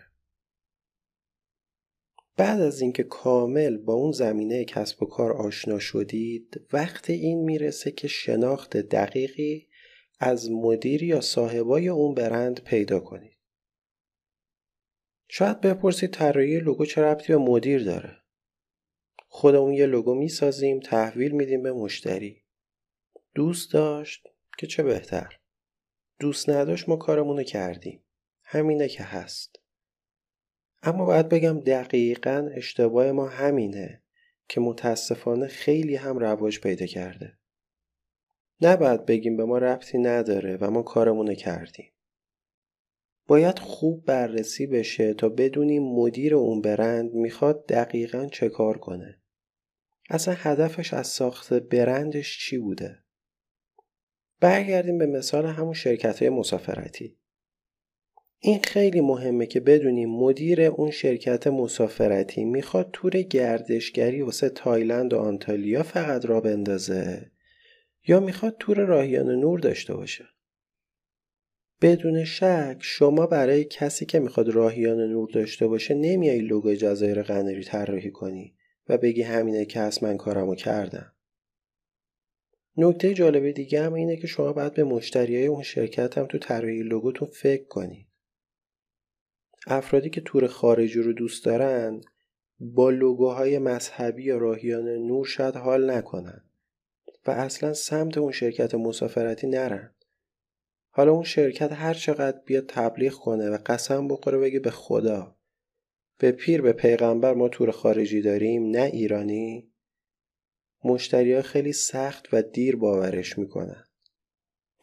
بعد 2.36 2.60
از 2.60 2.80
اینکه 2.80 3.02
کامل 3.02 3.76
با 3.76 3.94
اون 3.94 4.12
زمینه 4.12 4.64
کسب 4.64 5.02
و 5.02 5.06
کار 5.06 5.32
آشنا 5.32 5.78
شدید 5.78 6.66
وقت 6.72 7.10
این 7.10 7.44
می‌رسه 7.44 7.90
که 7.90 8.08
شناخت 8.08 8.76
دقیقی 8.76 9.68
از 10.20 10.50
مدیر 10.50 11.02
یا 11.02 11.20
صاحبای 11.20 11.88
اون 11.88 12.14
برند 12.14 12.64
پیدا 12.64 13.00
کنید. 13.00 13.35
شاید 15.28 15.60
بپرسید 15.60 16.10
طراحی 16.10 16.60
لوگو 16.60 16.84
چه 16.84 17.02
ربطی 17.02 17.32
به 17.32 17.38
مدیر 17.38 17.84
داره؟ 17.84 18.16
خودمون 19.28 19.72
یه 19.72 19.86
لوگو 19.86 20.14
می‌سازیم 20.14 20.80
تحویل 20.80 21.32
میدیم 21.32 21.62
به 21.62 21.72
مشتری. 21.72 22.42
دوست 23.34 23.72
داشت 23.72 24.28
که 24.58 24.66
چه 24.66 24.82
بهتر. 24.82 25.38
دوست 26.20 26.50
نداشت 26.50 26.88
ما 26.88 26.96
کارمونو 26.96 27.42
کردیم. 27.42 28.04
همینه 28.44 28.88
که 28.88 29.02
هست. 29.02 29.56
اما 30.82 31.04
باید 31.04 31.28
بگم 31.28 31.60
دقیقا 31.60 32.50
اشتباه 32.54 33.12
ما 33.12 33.26
همینه 33.28 34.02
که 34.48 34.60
متاسفانه 34.60 35.46
خیلی 35.46 35.96
هم 35.96 36.18
رواج 36.18 36.60
پیدا 36.60 36.86
کرده. 36.86 37.38
نباید 38.60 39.06
بگیم 39.06 39.36
به 39.36 39.44
ما 39.44 39.58
ربطی 39.58 39.98
نداره 39.98 40.56
و 40.60 40.70
ما 40.70 40.82
کارمونو 40.82 41.34
کردیم. 41.34 41.92
باید 43.26 43.58
خوب 43.58 44.04
بررسی 44.04 44.66
بشه 44.66 45.14
تا 45.14 45.28
بدونیم 45.28 45.82
مدیر 45.82 46.34
اون 46.34 46.60
برند 46.60 47.14
می‌خواد 47.14 47.66
دقیقا 47.66 48.26
چه 48.26 48.48
کار 48.48 48.78
کنه. 48.78 49.20
اصلا 50.10 50.34
هدفش 50.38 50.94
از 50.94 51.06
ساخت 51.06 51.52
برندش 51.52 52.38
چی 52.38 52.58
بوده؟ 52.58 52.98
برگردیم 54.40 54.98
به 54.98 55.06
مثال 55.06 55.46
همون 55.46 55.72
شرکت 55.72 56.22
های 56.22 56.28
مسافرتی. 56.28 57.16
این 58.38 58.60
خیلی 58.62 59.00
مهمه 59.00 59.46
که 59.46 59.60
بدونیم 59.60 60.10
مدیر 60.10 60.62
اون 60.62 60.90
شرکت 60.90 61.46
مسافرتی 61.46 62.44
می‌خواد 62.44 62.90
تور 62.92 63.22
گردشگری 63.22 64.22
واسه 64.22 64.48
تایلند 64.48 65.12
و 65.12 65.18
آنتالیا 65.18 65.82
فقط 65.82 66.26
را 66.26 66.40
بندازه 66.40 67.30
یا 68.06 68.20
می‌خواد 68.20 68.56
تور 68.58 68.76
راهیان 68.76 69.30
نور 69.30 69.60
داشته 69.60 69.94
باشه. 69.94 70.24
بدون 71.82 72.24
شک 72.24 72.76
شما 72.80 73.26
برای 73.26 73.64
کسی 73.64 74.06
که 74.06 74.18
می‌خواد 74.18 74.48
راهیان 74.48 75.00
نور 75.00 75.30
داشته 75.30 75.66
باشه 75.66 75.94
نمیای 75.94 76.38
لوگو 76.38 76.74
جزایر 76.74 77.22
قناری 77.22 77.64
طراحی 77.64 78.10
کنی 78.10 78.54
و 78.88 78.98
بگی 78.98 79.22
همینه 79.22 79.64
که 79.64 79.80
هست 79.80 80.02
من 80.02 80.16
کارمو 80.16 80.54
کردم. 80.54 81.12
نکته 82.76 83.14
جالب 83.14 83.50
دیگه 83.50 83.82
هم 83.82 83.94
اینه 83.94 84.16
که 84.16 84.26
شما 84.26 84.52
باید 84.52 84.74
به 84.74 84.84
مشتریای 84.84 85.46
اون 85.46 85.62
شرکت 85.62 86.18
هم 86.18 86.26
تو 86.26 86.38
طراحی 86.38 86.82
لوگوتون 86.82 87.28
فکر 87.28 87.64
کنید. 87.64 88.06
افرادی 89.66 90.10
که 90.10 90.20
تور 90.20 90.46
خارجی 90.46 91.02
رو 91.02 91.12
دوست 91.12 91.44
دارن 91.44 92.00
با 92.60 92.90
لوگوهای 92.90 93.58
مذهبی 93.58 94.24
یا 94.24 94.38
راهیان 94.38 94.88
نور 94.88 95.26
شاید 95.26 95.56
حال 95.56 95.90
نکنن 95.90 96.44
و 97.26 97.30
اصلا 97.30 97.72
سمت 97.72 98.18
اون 98.18 98.32
شرکت 98.32 98.74
مسافرتی 98.74 99.46
نرن. 99.46 99.95
حالا 100.96 101.12
اون 101.12 101.24
شرکت 101.24 101.72
هر 101.72 101.94
چقدر 101.94 102.40
بیاد 102.46 102.66
تبلیغ 102.68 103.12
کنه 103.12 103.50
و 103.50 103.58
قسم 103.66 104.08
بخوره 104.08 104.38
بگه 104.38 104.60
به 104.60 104.70
خدا. 104.70 105.36
به 106.18 106.32
پیر 106.32 106.62
به 106.62 106.72
پیغمبر 106.72 107.34
ما 107.34 107.48
تور 107.48 107.70
خارجی 107.70 108.20
داریم 108.20 108.70
نه 108.70 108.82
ایرانی. 108.82 109.72
مشتری 110.84 111.34
ها 111.34 111.42
خیلی 111.42 111.72
سخت 111.72 112.28
و 112.32 112.42
دیر 112.42 112.76
باورش 112.76 113.38
می‌کنن. 113.38 113.84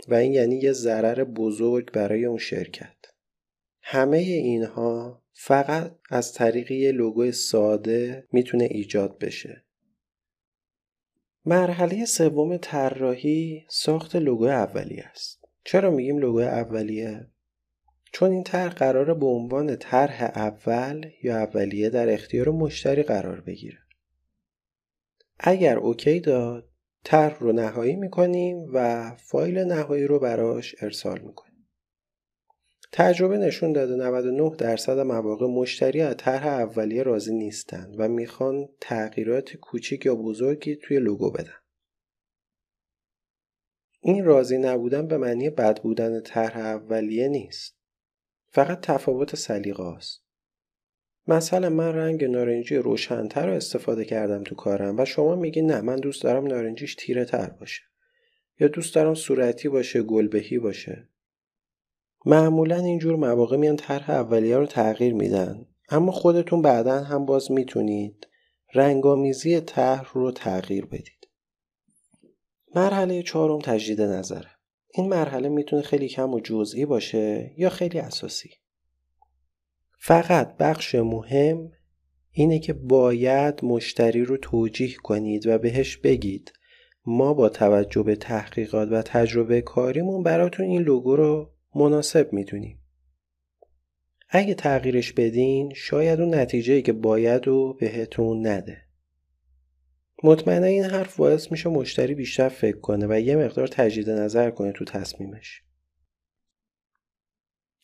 و 0.08 0.14
این 0.14 0.34
یعنی 0.34 0.56
یه 0.56 0.72
ضرر 0.72 1.24
بزرگ 1.24 1.92
برای 1.92 2.26
اون 2.26 2.38
شرکت. 2.38 2.98
همه 3.82 4.18
اینها 4.18 5.24
فقط 5.32 5.96
از 6.10 6.34
طریق 6.34 6.72
یه 6.72 6.92
لوگو 6.92 7.32
ساده 7.32 8.28
می‌تونه 8.32 8.64
ایجاد 8.64 9.18
بشه. 9.18 9.64
مرحله 11.46 12.06
سوم 12.06 12.58
طراحی 12.58 13.66
ساخت 13.70 14.16
لوگو 14.16 14.46
اولیه 14.46 15.04
است. 15.04 15.43
چرا 15.66 15.92
میگیم 15.92 16.18
لوگو 16.18 16.40
اولیه؟ 16.40 17.28
چون 18.14 18.32
این 18.32 18.44
طرح 18.44 18.74
قراره 18.74 19.14
به 19.14 19.26
عنوان 19.26 19.76
طرح 19.76 20.24
اول 20.36 21.06
یا 21.24 21.38
اولیه 21.38 21.90
در 21.90 22.14
اختیار 22.14 22.50
مشتری 22.50 23.04
قرار 23.04 23.42
بگیره. 23.42 23.78
اگر 25.40 25.78
اوکی 25.78 26.20
داد 26.20 26.70
طرح 27.04 27.40
رو 27.40 27.52
نهایی 27.52 27.96
می‌کنیم 27.96 28.66
و 28.74 29.12
فایل 29.16 29.60
نهایی 29.60 30.08
رو 30.08 30.20
براش 30.20 30.76
ارسال 30.82 31.20
می‌کنیم. 31.20 31.68
تجربه 32.92 33.38
نشون 33.38 33.74
داده 33.74 33.96
99 33.96 34.56
درصد 34.58 35.00
مواقع 35.00 35.48
مشتری 35.48 36.02
از 36.02 36.16
طرح 36.18 36.48
اولیه 36.48 37.04
راضی 37.04 37.34
نیستن 37.34 37.96
و 37.98 38.08
می‌خوان 38.08 38.70
تغییرات 38.82 39.58
کوچیک 39.58 40.06
یا 40.06 40.16
بزرگی 40.16 40.76
توی 40.76 41.00
لوگو 41.00 41.32
بدن. 41.32 41.63
این 44.06 44.26
راضی 44.26 44.58
نبودن 44.58 45.08
به 45.08 45.18
معنی 45.18 45.50
بد 45.50 45.82
بودن 45.82 46.22
طرح 46.22 46.58
اولیه 46.58 47.28
نیست. 47.28 47.78
فقط 48.48 48.80
تفاوت 48.82 49.36
سلیقه 49.36 49.84
است 49.84 50.24
مثلا 51.28 51.70
من 51.70 51.94
رنگ 51.94 52.24
نارنجی 52.24 52.76
روشنتر 52.76 53.48
رو 53.48 53.54
استفاده 53.54 54.06
کردم 54.06 54.44
تو 54.44 54.56
کارم 54.56 55.00
و 55.00 55.06
شما 55.06 55.36
میگی 55.36 55.62
نه 55.62 55.82
من 55.82 55.96
دوست 55.96 56.24
دارم 56.24 56.48
نارنجیش 56.48 56.96
تیره 56.96 57.26
تر 57.26 57.50
باشه. 57.50 57.82
یا 58.60 58.68
دوست 58.68 58.96
دارم 58.96 59.14
صورتی 59.14 59.70
باشه 59.70 60.04
گلبهی 60.04 60.60
باشه. 60.60 61.10
معمولا 62.26 62.76
اینجور 62.76 63.16
مواقع 63.16 63.58
میان 63.58 63.76
طرح 63.76 64.10
اولیه 64.10 64.58
رو 64.58 64.66
تغییر 64.66 65.14
میدن. 65.14 65.66
اما 65.90 66.12
خودتون 66.12 66.62
بعدا 66.62 67.00
هم 67.00 67.26
باز 67.26 67.52
می‌تونید 67.52 68.28
رنگامیزی 68.74 69.60
طرح 69.60 70.12
رو 70.14 70.32
تغییر 70.32 70.86
بدید. 70.86 71.23
مرحله 72.76 73.24
چهارم 73.24 73.60
تجدید 73.60 74.02
نظره 74.02 74.50
این 74.94 75.10
مرحله 75.10 75.50
می‌تونه 75.50 75.82
خیلی 75.82 76.08
کم 76.08 76.34
و 76.34 76.40
جزئی 76.40 76.86
باشه 76.86 77.54
یا 77.58 77.70
خیلی 77.70 78.00
اساسی 78.00 78.50
فقط 80.00 80.58
بخش 80.58 80.96
مهم 80.96 81.72
اینه 82.32 82.60
که 82.60 82.74
باید 82.74 83.66
مشتری 83.66 84.26
رو 84.26 84.38
توجیه 84.38 84.96
کنید 84.96 85.48
و 85.48 85.58
بهش 85.58 85.98
بگید 85.98 86.54
ما 87.06 87.34
با 87.34 87.50
توجه 87.50 88.04
به 88.04 88.16
تحقیقات 88.16 88.88
و 88.92 89.02
تجربه 89.02 89.62
کاریمون 89.62 90.24
براتون 90.24 90.66
این 90.66 90.82
لوگو 90.82 91.16
رو 91.16 91.54
مناسب 91.76 92.34
می‌دونیم. 92.34 92.80
اگه 94.30 94.54
تغییرش 94.54 95.14
بدین 95.14 95.74
شاید 95.76 96.22
اون 96.22 96.36
نتیجه 96.36 96.82
که 96.82 96.94
باید 96.94 97.48
و 97.48 97.78
بهتون 97.80 98.48
نده. 98.48 98.83
مطمئنا 100.24 100.66
این 100.66 100.84
حرف 100.84 101.16
باعث 101.16 101.52
میشه 101.52 101.70
مشتری 101.70 102.16
بیشتر 102.16 102.50
فکر 102.50 102.80
کنه 102.80 103.08
و 103.10 103.20
یه 103.20 103.36
مقدار 103.36 103.68
تجدید 103.68 104.10
نظر 104.10 104.52
کنه 104.52 104.72
تو 104.72 104.86
تصمیمش. 104.86 105.64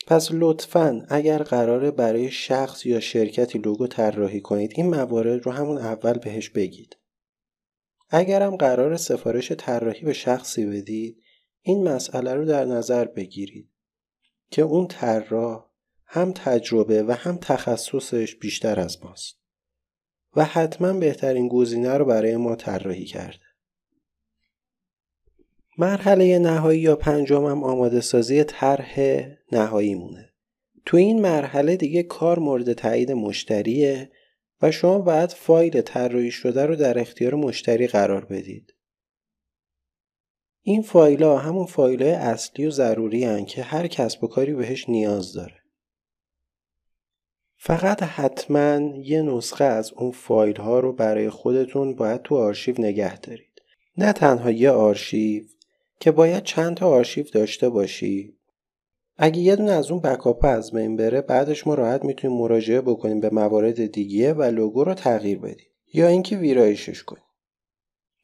پس 0.07 0.29
لطفا 0.31 1.05
اگر 1.09 1.43
قراره 1.43 1.91
برای 1.91 2.31
شخص 2.31 2.85
یا 2.85 2.99
شرکتی 2.99 3.59
لوگو 3.59 3.87
طراحی 3.87 4.41
کنید 4.41 4.73
این 4.75 4.89
موارد 4.89 5.45
رو 5.45 5.51
همون 5.51 5.77
اول 5.77 6.17
بهش 6.17 6.49
بگید. 6.49 6.97
اگرم 8.09 8.55
قرار 8.55 8.97
سفارش 8.97 9.51
طراحی 9.51 10.01
به 10.01 10.13
شخصی 10.13 10.65
بدید 10.65 11.21
این 11.61 11.87
مسئله 11.87 12.33
رو 12.33 12.45
در 12.45 12.65
نظر 12.65 13.05
بگیرید 13.05 13.69
که 14.51 14.61
اون 14.61 14.87
طراح 14.87 15.65
هم 16.05 16.33
تجربه 16.33 17.03
و 17.03 17.11
هم 17.11 17.37
تخصصش 17.41 18.35
بیشتر 18.35 18.79
از 18.79 19.03
ماست 19.03 19.38
و 20.39 20.43
حتما 20.43 20.93
بهترین 20.93 21.47
گزینه 21.47 21.97
رو 21.97 22.05
برای 22.05 22.37
ما 22.37 22.55
طراحی 22.55 23.05
کرده. 23.05 23.45
مرحله 25.77 26.39
نهایی 26.39 26.79
یا 26.79 26.95
پنجمم 26.95 27.63
آماده 27.63 28.01
سازی 28.01 28.43
طرح 28.43 28.99
نهایی 29.51 29.95
مونه. 29.95 30.29
تو 30.85 30.97
این 30.97 31.21
مرحله 31.21 31.75
دیگه 31.75 32.03
کار 32.03 32.39
مورد 32.39 32.73
تایید 32.73 33.11
مشتریه 33.11 34.11
و 34.61 34.71
شما 34.71 34.99
باید 34.99 35.29
فایل 35.29 35.81
طراحی 35.81 36.31
شده 36.31 36.65
رو 36.65 36.75
در 36.75 36.99
اختیار 36.99 37.35
مشتری 37.35 37.87
قرار 37.87 38.25
بدید. 38.25 38.73
این 40.61 40.81
فایل 40.81 41.23
ها 41.23 41.37
همون 41.37 41.65
فایل 41.65 42.03
اصلی 42.03 42.65
و 42.65 42.71
ضروری 42.71 43.23
هن 43.25 43.45
که 43.45 43.63
هر 43.63 43.87
کسب 43.87 44.23
و 44.23 44.27
کاری 44.27 44.53
بهش 44.53 44.89
نیاز 44.89 45.33
داره. 45.33 45.58
فقط 47.61 48.03
حتما 48.03 48.79
یه 49.03 49.21
نسخه 49.21 49.63
از 49.63 49.93
اون 49.93 50.11
فایل 50.11 50.55
ها 50.55 50.79
رو 50.79 50.93
برای 50.93 51.29
خودتون 51.29 51.95
باید 51.95 52.21
تو 52.21 52.35
آرشیو 52.37 52.75
نگه 52.81 53.19
دارید. 53.19 53.61
نه 53.97 54.13
تنها 54.13 54.51
یه 54.51 54.71
آرشیو 54.71 55.43
که 55.99 56.11
باید 56.11 56.43
چند 56.43 56.75
تا 56.75 56.87
آرشیو 56.89 57.25
داشته 57.33 57.69
باشی. 57.69 58.37
اگه 59.17 59.39
یه 59.39 59.55
دونه 59.55 59.71
از 59.71 59.91
اون 59.91 60.01
بکاپ 60.01 60.45
از 60.45 60.71
بین 60.71 60.95
بره 60.95 61.21
بعدش 61.21 61.67
ما 61.67 61.73
راحت 61.73 62.05
می‌تونیم 62.05 62.37
مراجعه 62.37 62.81
بکنیم 62.81 63.19
به 63.19 63.29
موارد 63.29 63.85
دیگه 63.85 64.33
و 64.33 64.43
لوگو 64.43 64.83
رو 64.83 64.93
تغییر 64.93 65.39
بدیم. 65.39 65.67
یا 65.93 66.07
اینکه 66.07 66.37
ویرایشش 66.37 67.03
کنیم. 67.03 67.23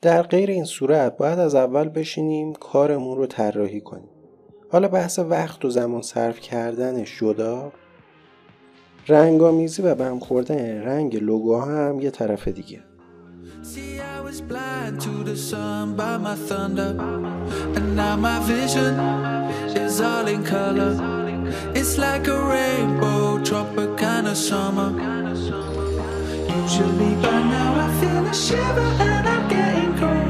در 0.01 0.21
غیر 0.21 0.49
این 0.49 0.65
صورت 0.65 1.17
باید 1.17 1.39
از 1.39 1.55
اول 1.55 1.89
بشینیم 1.89 2.53
کارمون 2.53 3.17
رو 3.17 3.27
طراحی 3.27 3.81
کنیم. 3.81 4.09
حالا 4.71 4.87
بحث 4.87 5.19
وقت 5.19 5.65
و 5.65 5.69
زمان 5.69 6.01
صرف 6.01 6.39
کردنش 6.39 7.19
جدا 7.19 7.71
رنگامیزی 9.07 9.81
و 9.81 9.95
بهم 9.95 10.19
خوردن 10.19 10.81
رنگ 10.81 11.23
لوگو 11.23 11.61
هم 11.61 11.99
یه 11.99 12.11
طرف 12.11 12.47
دیگه. 12.47 12.83
Usually 26.65 27.13
by 27.23 27.37
now 27.53 27.71
I 27.85 27.87
feel 27.99 28.25
a 28.25 28.33
shiver 28.33 28.89
and 29.07 29.27
I'm 29.33 29.43
getting 29.49 29.93
cold 29.99 30.24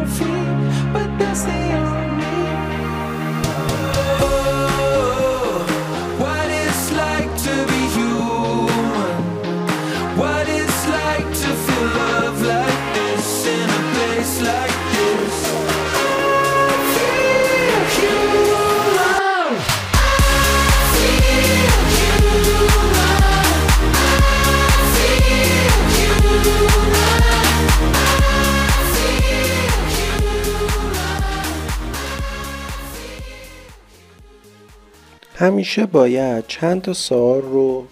همیشه 35.38 35.86
باید 35.86 36.48
چند 36.48 36.82
تا 36.82 36.94
سوال 36.94 37.42
رو 37.42 37.88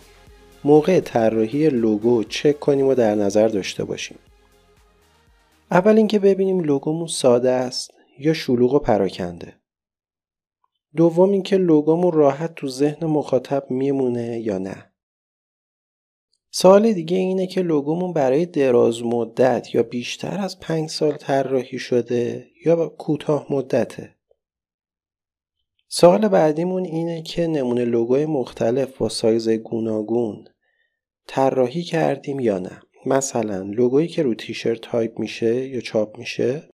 موقع 0.63 0.99
طراحی 0.99 1.69
لوگو 1.69 2.23
چک 2.23 2.59
کنیم 2.59 2.87
و 2.87 2.95
در 2.95 3.15
نظر 3.15 3.47
داشته 3.47 3.83
باشیم. 3.83 4.19
اول 5.71 5.97
اینکه 5.97 6.19
ببینیم 6.19 6.59
لوگومون 6.59 7.07
ساده 7.07 7.51
است 7.51 7.91
یا 8.19 8.33
شلوغ 8.33 8.73
و 8.73 8.79
پراکنده. 8.79 9.53
دوم 10.95 11.31
اینکه 11.31 11.57
لوگومون 11.57 12.11
راحت 12.11 12.55
تو 12.55 12.67
ذهن 12.67 13.07
مخاطب 13.07 13.71
میمونه 13.71 14.39
یا 14.39 14.57
نه. 14.57 14.93
سوال 16.51 16.93
دیگه 16.93 17.17
اینه 17.17 17.47
که 17.47 17.61
لوگومون 17.61 18.13
برای 18.13 18.45
دراز 18.45 19.03
مدت 19.03 19.75
یا 19.75 19.83
بیشتر 19.83 20.39
از 20.39 20.59
پنج 20.59 20.89
سال 20.89 21.11
طراحی 21.11 21.79
شده 21.79 22.47
یا 22.65 22.87
کوتاه 22.87 23.47
مدته. 23.49 24.15
سوال 25.95 26.27
بعدیمون 26.27 26.85
اینه 26.85 27.21
که 27.21 27.47
نمونه 27.47 27.85
لوگوی 27.85 28.25
مختلف 28.25 28.97
با 28.97 29.09
سایز 29.09 29.49
گوناگون 29.49 30.45
طراحی 31.27 31.83
کردیم 31.83 32.39
یا 32.39 32.59
نه؟ 32.59 32.81
مثلا 33.05 33.61
لوگویی 33.61 34.07
که 34.07 34.23
رو 34.23 34.33
تیشرت 34.33 34.81
تایپ 34.81 35.19
میشه 35.19 35.67
یا 35.67 35.81
چاپ 35.81 36.17
میشه 36.17 36.69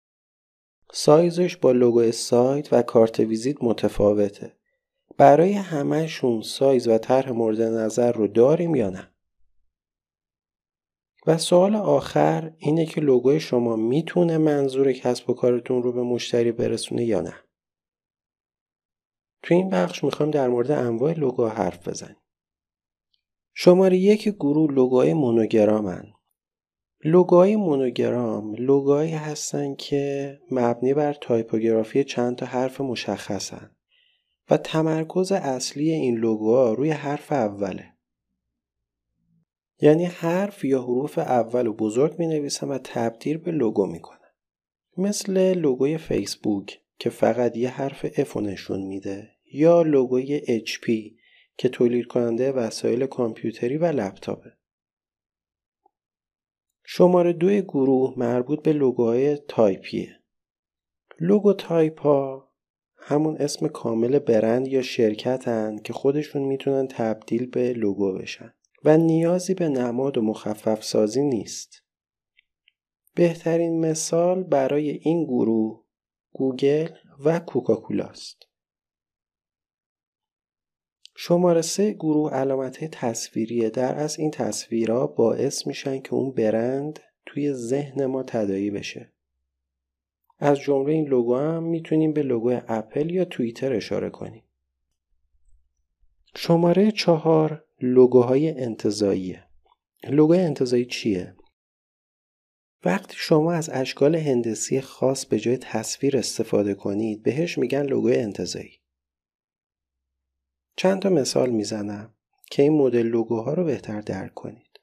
سایزش 0.93 1.57
با 1.57 1.73
لوگو 1.73 2.13
سایت 2.13 2.73
و 2.73 2.83
کارت 2.83 3.21
ویزیت 3.21 3.57
متفاوته. 3.63 4.53
برای 5.17 5.53
همهشون 5.53 6.43
سایز 6.43 6.89
و 6.89 6.99
طرح 6.99 7.31
مورد 7.31 7.63
نظر 7.63 8.13
رو 8.13 8.29
داریم 8.29 8.75
یا 8.75 8.91
نه؟ 8.91 9.11
و 11.27 11.39
سوال 11.39 11.77
آخر 11.77 12.53
اینه 12.59 12.87
که 12.87 13.01
لوگوی 13.01 13.41
شما 13.41 13.77
می‌تونه 13.77 14.39
منظور 14.39 14.93
کسب 14.93 15.31
و 15.31 15.35
کارتون 15.35 15.83
رو 15.83 15.93
به 15.93 16.03
مشتری 16.03 16.53
برسونه 16.53 17.05
یا 17.05 17.21
نه؟ 17.21 17.35
تو 19.43 19.55
این 19.55 19.71
بخش 19.71 20.05
می‌خوایم 20.05 20.31
در 20.31 20.49
مورد 20.49 20.71
انواع 20.71 21.13
لوگو 21.13 21.47
حرف 21.47 21.89
بزنیم. 21.89 22.17
شماره 23.55 23.97
یک 23.97 24.29
گروه 24.29 24.73
لوگوهای 24.73 25.15
مونوگرامن. 25.15 26.05
لوگوهای 27.05 27.57
مونوگرام 27.57 28.55
لوگوهایی 28.55 29.13
هستن 29.13 29.75
که 29.75 30.39
مبنی 30.51 30.95
بر 30.95 31.13
تایپوگرافی 31.13 32.05
چند 32.05 32.37
تا 32.37 32.47
حرف 32.47 32.81
مشخصن 32.81 33.71
و 34.51 34.57
تمرکز 34.57 35.33
اصلی 35.33 35.91
این 35.91 36.17
لوگوها 36.17 36.73
روی 36.73 36.91
حرف 36.91 37.33
اوله. 37.33 37.95
یعنی 39.81 40.05
حرف 40.05 40.65
یا 40.65 40.83
حروف 40.83 41.19
اول 41.19 41.67
و 41.67 41.73
بزرگ 41.73 42.19
می 42.19 42.27
نویسن 42.27 42.69
و 42.69 42.79
تبدیل 42.85 43.39
به 43.39 43.51
لوگو 43.51 43.87
می‌کنن. 43.87 44.19
مثل 44.97 45.55
لوگوی 45.55 45.99
فیسبوک 45.99 46.81
که 46.99 47.11
فقط 47.11 47.57
یه 47.57 47.71
حرف 47.71 48.07
F 48.07 48.37
نشون 48.37 48.83
میده 48.83 49.31
یا 49.53 49.83
لوگوی 49.83 50.41
HP 50.41 51.13
که 51.57 51.69
تولید 51.69 52.07
کننده 52.07 52.53
وسایل 52.53 53.07
کامپیوتری 53.07 53.77
و 53.77 53.85
لپتاپه. 53.85 54.53
شماره 56.85 57.33
دوی 57.33 57.63
گروه 57.63 58.15
مربوط 58.17 58.63
به 58.63 58.73
لوگوهای 58.73 59.37
تایپیه. 59.37 60.17
logotype 61.21 62.01
ها 62.01 62.53
همون 62.97 63.37
اسم 63.37 63.69
کامل 63.69 64.19
برند 64.19 64.69
یا 64.69 64.83
شرکتن 64.83 65.79
که 65.79 65.93
خودشون 65.93 66.43
می‌تونن 66.43 66.87
تبدیل 66.87 67.47
به 67.47 67.73
لوگو 67.73 68.13
بشن. 68.13 68.55
و 68.85 68.97
نیازی 68.97 69.55
به 69.55 69.69
نماد 69.69 70.19
و 70.19 70.23
مخفف 70.23 70.85
سازی 70.85 71.23
نیست. 71.23 71.83
بهترین 73.15 73.81
مثال 73.81 74.43
برای 74.43 74.91
این 74.91 75.25
گروه 75.25 75.85
گوگل 76.39 76.89
و 77.25 77.39
کوکاکولاست. 77.39 78.47
شماره 81.17 81.63
سه 81.63 81.93
گروه 81.93 82.33
علامت 82.33 82.85
تصویریه 82.85 83.71
در 83.71 83.99
از 83.99 84.19
این 84.19 84.31
تصویرها 84.31 85.07
باعث 85.07 85.67
میشن 85.67 86.01
که 86.01 86.15
اون 86.15 86.33
برند 86.33 87.01
توی 87.27 87.53
ذهن 87.53 88.07
ما 88.07 88.23
تدایی 88.23 88.71
بشه. 88.71 89.13
از 90.39 90.59
جمله 90.59 90.93
این 90.93 91.09
لوگو 91.09 91.37
هم 91.37 91.63
می‌تونیم 91.63 92.13
به 92.13 92.23
لوگو 92.23 92.61
اپل 92.69 93.11
یا 93.11 93.25
توییتر 93.25 93.73
اشاره 93.73 94.11
کنیم. 94.11 94.43
شماره 96.37 96.91
چهار 96.91 97.65
لوگوهای 97.81 98.51
انتظاییه. 98.51 99.45
لوگوی 100.11 100.39
انتظایی 100.39 100.85
چیه؟ 100.85 101.35
وقتی 102.85 103.17
شما 103.19 103.53
از 103.53 103.71
اشکال 103.73 104.17
هندسی 104.17 104.81
خاص 104.81 105.27
به 105.27 105.39
جای 105.39 105.57
تصویر 105.57 106.17
استفاده 106.17 106.75
کنید 106.75 107.23
بهش 107.23 107.59
میگن 107.59 107.83
لوگوی 107.83 108.17
انتظایی. 108.17 108.79
چند 110.77 111.03
تا 111.03 111.09
مثال 111.09 111.51
می‌زنم 111.51 112.15
که 112.51 112.63
این 112.63 112.73
مدل 112.73 113.07
لوگوها 113.07 113.55
رو 113.55 113.65
بهتر 113.65 114.01
درک 114.01 114.35
کنید. 114.35 114.81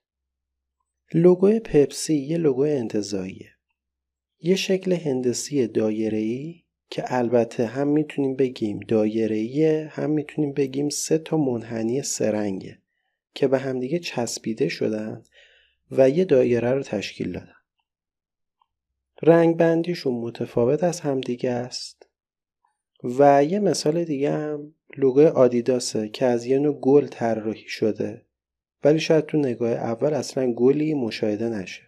لوگوی 1.13 1.59
پپسی 1.59 2.15
یه 2.15 2.37
لوگو 2.37 2.61
انتظاییه. 2.61 3.51
یه 4.39 4.55
شکل 4.55 4.93
هندسی 4.93 5.67
دایره‌ای 5.67 6.63
که 6.89 7.03
البته 7.07 7.65
هم 7.65 7.87
می‌تونیم 7.87 8.35
بگیم 8.35 8.79
دایره‌ایه 8.79 9.89
هم 9.91 10.09
می‌تونیم 10.09 10.53
بگیم 10.53 10.89
سه 10.89 11.17
تا 11.17 11.37
منحنی 11.37 12.03
سرنگه 12.03 12.79
که 13.33 13.47
به 13.47 13.59
همدیگه 13.59 13.99
چسبیده 13.99 14.69
شدن 14.69 15.23
و 15.91 16.09
یه 16.09 16.25
دایره 16.25 16.71
رو 16.71 16.83
تشکیل 16.83 17.31
دادن. 17.31 17.54
رنگ 19.21 19.57
بندیشون 19.57 20.13
متفاوت 20.13 20.83
از 20.83 20.99
همدیگه 20.99 21.51
است. 21.51 22.07
و 23.03 23.43
یه 23.43 23.59
مثال 23.59 24.03
دیگه 24.03 24.31
هم 24.31 24.73
لوگوی 24.97 25.25
آدیداسه 25.25 26.09
که 26.09 26.25
از 26.25 26.45
یه 26.45 26.59
نوع 26.59 26.79
گل 26.79 27.07
طراحی 27.07 27.67
شده 27.67 28.25
ولی 28.83 28.99
شاید 28.99 29.25
تو 29.25 29.37
نگاه 29.37 29.71
اول 29.71 30.13
اصلا 30.13 30.53
گلی 30.53 30.93
مشاهده 30.93 31.49
نشه. 31.49 31.81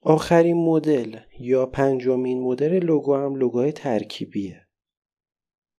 آخرین 0.00 0.56
مدل 0.56 1.16
یا 1.40 1.66
پنجمین 1.66 2.40
مدل 2.40 2.84
لوگو 2.84 3.14
هم 3.14 3.34
لوگوهای 3.34 3.72
ترکیبیه. 3.72 4.66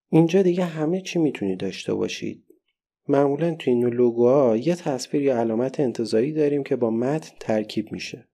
اینجا 0.09 0.41
دیگه 0.41 0.65
همه 0.65 1.01
چی 1.01 1.19
می‌تونید 1.19 1.59
داشته 1.59 1.93
باشید. 1.93 2.43
معمولا 3.07 3.55
تو 3.55 3.71
این 3.71 3.85
لوگوها 3.85 4.57
یه 4.57 4.75
تصویر 4.75 5.23
یا 5.23 5.39
علامت 5.39 5.79
انتزاعی 5.79 6.33
داریم 6.33 6.63
که 6.63 6.75
با 6.75 6.89
متن 6.89 7.35
ترکیب 7.39 7.91
میشه. 7.91 8.26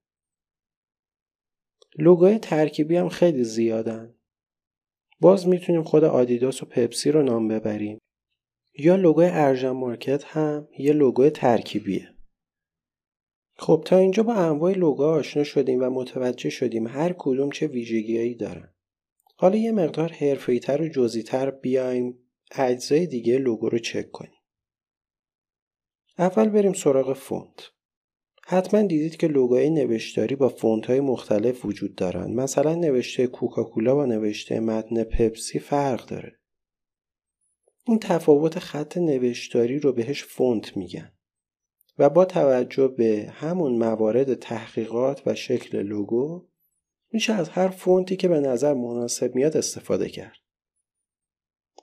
لوگوهای 1.98 2.38
ترکیبی 2.38 2.96
هم 2.96 3.08
خیلی 3.08 3.44
زیادن. 3.44 4.14
باز 5.20 5.48
می‌تونیم 5.48 5.82
خود 5.82 6.04
آدیداس 6.04 6.62
و 6.62 6.66
پپسی 6.66 7.10
رو 7.10 7.22
نام 7.22 7.48
ببریم. 7.48 7.98
یا 8.78 8.96
لوگوی 8.96 9.28
ارژن 9.30 9.70
مارکت 9.70 10.24
هم 10.24 10.68
یه 10.78 10.92
لوگوی 10.92 11.30
ترکیبیه. 11.30 12.08
خب 13.56 13.82
تا 13.86 13.96
اینجا 13.96 14.22
با 14.22 14.34
انواع 14.34 14.72
لوگو 14.72 15.04
آشنا 15.04 15.44
شدیم 15.44 15.82
و 15.82 15.90
متوجه 15.90 16.50
شدیم 16.50 16.86
هر 16.86 17.14
کدوم 17.18 17.50
چه 17.50 17.66
ویژگیهایی 17.66 18.34
دارن. 18.34 18.74
حالا 19.36 19.56
یه 19.56 19.72
مقدار 19.72 20.12
حرفه‌ای‌تر 20.12 20.82
و 20.82 20.88
جزئی‌تر 20.88 21.50
بیایم 21.50 22.18
اجزای 22.56 23.06
دیگه 23.06 23.38
لوگو 23.38 23.68
رو 23.68 23.78
چک 23.78 24.10
کنیم. 24.10 24.40
اول 26.18 26.48
بریم 26.48 26.72
سراغ 26.72 27.12
فونت. 27.12 27.70
حتما 28.46 28.82
دیدید 28.82 29.16
که 29.16 29.26
لوگوهای 29.26 29.70
نوشتاری 29.70 30.36
با 30.36 30.48
فونت 30.48 30.86
های 30.86 31.00
مختلف 31.00 31.64
وجود 31.64 31.94
دارن 31.94 32.34
مثلا 32.34 32.74
نوشته 32.74 33.26
کوکاکولا 33.26 33.94
با 33.94 34.06
نوشته 34.06 34.60
متن 34.60 35.04
پپسی 35.04 35.58
فرق 35.58 36.06
داره 36.06 36.38
این 37.86 37.98
تفاوت 37.98 38.58
خط 38.58 38.96
نوشتاری 38.96 39.78
رو 39.78 39.92
بهش 39.92 40.24
فونت 40.24 40.76
میگن 40.76 41.12
و 41.98 42.10
با 42.10 42.24
توجه 42.24 42.88
به 42.88 43.26
همون 43.30 43.78
موارد 43.78 44.34
تحقیقات 44.34 45.22
و 45.26 45.34
شکل 45.34 45.82
لوگو 45.82 46.46
میشه 47.12 47.32
از 47.32 47.48
هر 47.48 47.68
فونتی 47.68 48.16
که 48.16 48.28
به 48.28 48.40
نظر 48.40 48.74
مناسب 48.74 49.34
میاد 49.34 49.56
استفاده 49.56 50.08
کرد. 50.08 50.36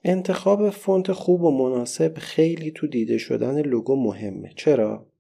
انتخاب 0.04 0.70
فونت 0.70 1.12
خوب 1.12 1.44
و 1.44 1.52
مناسب 1.52 2.18
خیلی 2.18 2.72
تو 2.72 2.88
دیده 2.88 3.18
شدن 3.18 3.62
لوگو 3.62 3.96
مهمه. 3.96 4.54
چرا؟ 4.56 5.11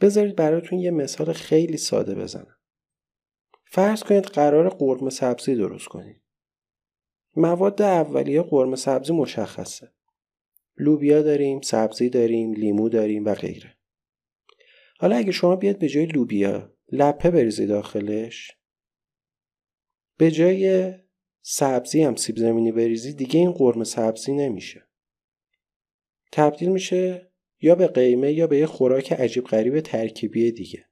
بذارید 0.00 0.36
براتون 0.36 0.78
یه 0.78 0.90
مثال 0.90 1.32
خیلی 1.32 1.76
ساده 1.76 2.14
بزنم. 2.14 2.56
فرض 3.64 4.02
کنید 4.02 4.24
قرار 4.24 4.68
قرمه 4.68 5.10
سبزی 5.10 5.54
درست 5.54 5.88
کنید. 5.88 6.22
مواد 7.36 7.82
اولیه 7.82 8.42
قرمه 8.42 8.76
سبزی 8.76 9.12
مشخصه. 9.12 9.92
لوبیا 10.76 11.22
داریم، 11.22 11.60
سبزی 11.60 12.08
داریم، 12.08 12.52
لیمو 12.52 12.88
داریم 12.88 13.24
و 13.24 13.34
غیره. 13.34 13.78
حالا 15.00 15.16
اگه 15.16 15.32
شما 15.32 15.56
بیاد 15.56 15.78
به 15.78 15.88
جای 15.88 16.06
لوبیا 16.06 16.72
لپه 16.92 17.30
بریزی 17.30 17.66
داخلش 17.66 18.50
به 20.16 20.30
جای 20.30 20.94
سبزی 21.42 22.02
هم 22.02 22.16
سیب 22.16 22.36
زمینی 22.36 22.72
بریزی 22.72 23.12
دیگه 23.12 23.40
این 23.40 23.52
قرمه 23.52 23.84
سبزی 23.84 24.32
نمیشه 24.32 24.88
تبدیل 26.32 26.68
میشه 26.68 27.27
یا 27.60 27.74
به 27.74 27.86
قیمه 27.86 28.32
یا 28.32 28.46
به 28.46 28.58
یه 28.58 28.66
خوراک 28.66 29.12
عجیب 29.12 29.44
غریب 29.44 29.80
ترکیبی 29.80 30.52
دیگه. 30.52 30.84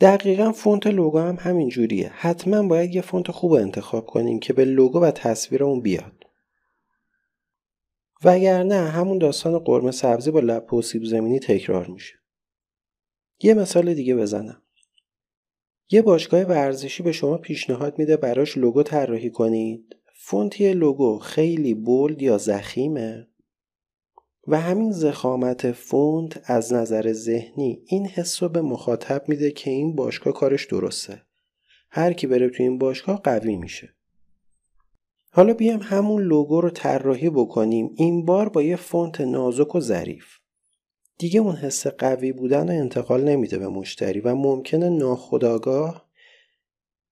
دقیقا 0.00 0.52
فونت 0.52 0.86
لوگو 0.86 1.18
هم 1.18 1.36
همین 1.40 1.68
جوریه. 1.68 2.08
حتما 2.14 2.62
باید 2.62 2.94
یه 2.94 3.02
فونت 3.02 3.30
خوب 3.30 3.52
انتخاب 3.52 4.06
کنیم 4.06 4.40
که 4.40 4.52
به 4.52 4.64
لوگو 4.64 5.00
و 5.00 5.10
تصویر 5.10 5.64
اون 5.64 5.80
بیاد. 5.80 6.24
وگرنه 8.24 8.74
همون 8.74 9.18
داستان 9.18 9.58
قرمه 9.58 9.90
سبزی 9.90 10.30
با 10.30 10.40
لپه 10.40 10.76
و 10.76 10.82
سیب 10.82 11.04
زمینی 11.04 11.38
تکرار 11.38 11.86
میشه. 11.86 12.14
یه 13.42 13.54
مثال 13.54 13.94
دیگه 13.94 14.16
بزنم. 14.16 14.62
یه 15.90 16.02
باشگاه 16.02 16.42
ورزشی 16.42 17.02
به 17.02 17.12
شما 17.12 17.38
پیشنهاد 17.38 17.98
میده 17.98 18.16
براش 18.16 18.58
لوگو 18.58 18.82
طراحی 18.82 19.30
کنید. 19.30 19.96
فونتی 20.16 20.72
لوگو 20.72 21.18
خیلی 21.18 21.74
بولد 21.74 22.22
یا 22.22 22.38
زخیمه؟ 22.38 23.29
و 24.46 24.60
همین 24.60 24.92
زخامت 24.92 25.72
فونت 25.72 26.40
از 26.44 26.72
نظر 26.72 27.12
ذهنی 27.12 27.82
این 27.86 28.06
حس 28.06 28.42
رو 28.42 28.48
به 28.48 28.62
مخاطب 28.62 29.28
میده 29.28 29.50
که 29.50 29.70
این 29.70 29.96
باشگاه 29.96 30.32
کارش 30.32 30.66
درسته. 30.66 31.22
هر 31.90 32.12
کی 32.12 32.26
بره 32.26 32.48
تو 32.50 32.62
این 32.62 32.78
باشگاه 32.78 33.22
قوی 33.22 33.56
میشه. 33.56 33.94
حالا 35.32 35.54
بیایم 35.54 35.80
همون 35.82 36.22
لوگو 36.22 36.60
رو 36.60 36.70
طراحی 36.70 37.30
بکنیم. 37.30 37.90
این 37.96 38.24
بار 38.24 38.48
با 38.48 38.62
یه 38.62 38.76
فونت 38.76 39.20
نازک 39.20 39.74
و 39.74 39.80
ظریف. 39.80 40.26
دیگه 41.18 41.40
اون 41.40 41.56
حس 41.56 41.86
قوی 41.86 42.32
بودن 42.32 42.68
رو 42.68 42.74
انتقال 42.74 43.24
نمیده 43.24 43.58
به 43.58 43.68
مشتری 43.68 44.20
و 44.20 44.34
ممکنه 44.34 44.88
ناخودآگاه 44.88 46.10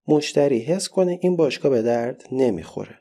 مشتری 0.09 0.59
حس 0.59 0.89
کنه 0.89 1.19
این 1.23 1.37
باشگاه 1.37 1.71
به 1.71 1.83
درد 1.83 2.25
نمی‌خوره. 2.33 2.99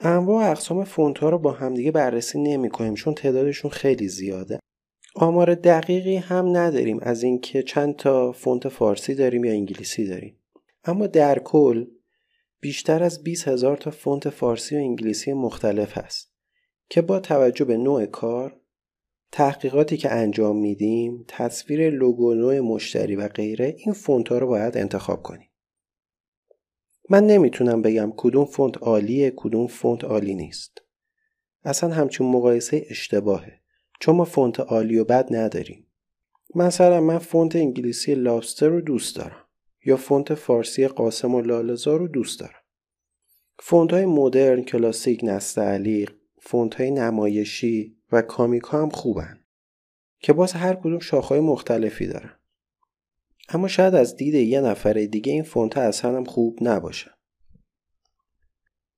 انواع 0.00 0.50
اقسام 0.50 0.84
فونت 0.84 1.18
ها 1.18 1.28
رو 1.28 1.38
با 1.38 1.52
همدیگه 1.52 1.90
بررسی 1.90 2.38
نمی 2.42 2.70
کنیم 2.70 2.94
چون 2.94 3.14
تعدادشون 3.14 3.70
خیلی 3.70 4.08
زیاده. 4.08 4.58
آمار 5.14 5.54
دقیقی 5.54 6.16
هم 6.16 6.56
نداریم 6.56 6.98
از 7.02 7.22
اینکه 7.22 7.62
چند 7.62 7.96
تا 7.96 8.32
فونت 8.32 8.68
فارسی 8.68 9.14
داریم 9.14 9.44
یا 9.44 9.52
انگلیسی 9.52 10.06
داریم. 10.06 10.36
اما 10.84 11.06
در 11.06 11.38
کل 11.38 11.86
بیشتر 12.60 13.02
از 13.02 13.22
20 13.22 13.48
هزار 13.48 13.76
تا 13.76 13.90
فونت 13.90 14.28
فارسی 14.28 14.76
و 14.76 14.78
انگلیسی 14.78 15.32
مختلف 15.32 15.98
هست 15.98 16.32
که 16.90 17.02
با 17.02 17.20
توجه 17.20 17.64
به 17.64 17.76
نوع 17.76 18.06
کار 18.06 18.60
تحقیقاتی 19.32 19.96
که 19.96 20.12
انجام 20.12 20.56
میدیم 20.56 21.24
تصویر 21.28 21.90
لوگو 21.90 22.34
نوع 22.34 22.60
مشتری 22.60 23.16
و 23.16 23.28
غیره 23.28 23.76
این 23.78 23.94
فونت 23.94 24.28
ها 24.28 24.38
رو 24.38 24.46
باید 24.46 24.76
انتخاب 24.76 25.22
کنیم. 25.22 25.48
من 27.10 27.26
نمی‌تونم 27.26 27.82
بگم 27.82 28.12
کدوم 28.16 28.44
فونت 28.44 28.82
عالیه 28.82 29.32
کدوم 29.36 29.66
فونت 29.66 30.04
عالی 30.04 30.34
نیست. 30.34 30.82
اصلا 31.64 31.94
همچین 31.94 32.26
مقایسه 32.26 32.86
اشتباهه. 32.90 33.60
چون 34.00 34.16
ما 34.16 34.24
فونت 34.24 34.60
عالی 34.60 34.98
و 34.98 35.04
بد 35.04 35.36
نداریم. 35.36 35.86
مثلا 36.54 37.00
من 37.00 37.18
فونت 37.18 37.56
انگلیسی 37.56 38.14
Lobster 38.14 38.68
رو 38.68 38.80
دوست 38.80 39.16
دارم. 39.16 39.44
یا 39.84 39.96
فونت 39.96 40.34
فارسی 40.34 40.88
قاسم 40.88 41.34
و 41.34 41.40
لاله‌زار 41.40 41.96
رو 41.96 42.08
دوست 42.08 42.40
دارم. 42.40 42.60
فونت 43.58 43.92
های 43.92 44.06
مدرن، 44.06 44.62
کلاسیک، 44.62 45.20
نستعلیق، 45.22 46.12
فونت 46.40 46.74
های 46.74 46.90
نمایشی 46.90 47.96
و 48.12 48.22
کامیکا 48.22 48.82
هم 48.82 48.90
خوبن. 48.90 49.40
که 50.20 50.32
باز 50.32 50.52
هر 50.52 50.74
کدوم 50.74 50.98
شاخه‌های 50.98 51.40
مختلفی 51.40 52.06
دارن. 52.06 52.37
اما 53.48 53.68
شاید 53.68 53.94
از 53.94 54.16
دید 54.16 54.34
یه 54.34 54.60
نفر 54.60 54.92
دیگه 54.92 55.32
این 55.32 55.42
فونت 55.42 55.74
ها 55.74 55.82
اصلا 55.82 56.16
هم 56.16 56.24
خوب 56.24 56.58
نباشه. 56.62 57.10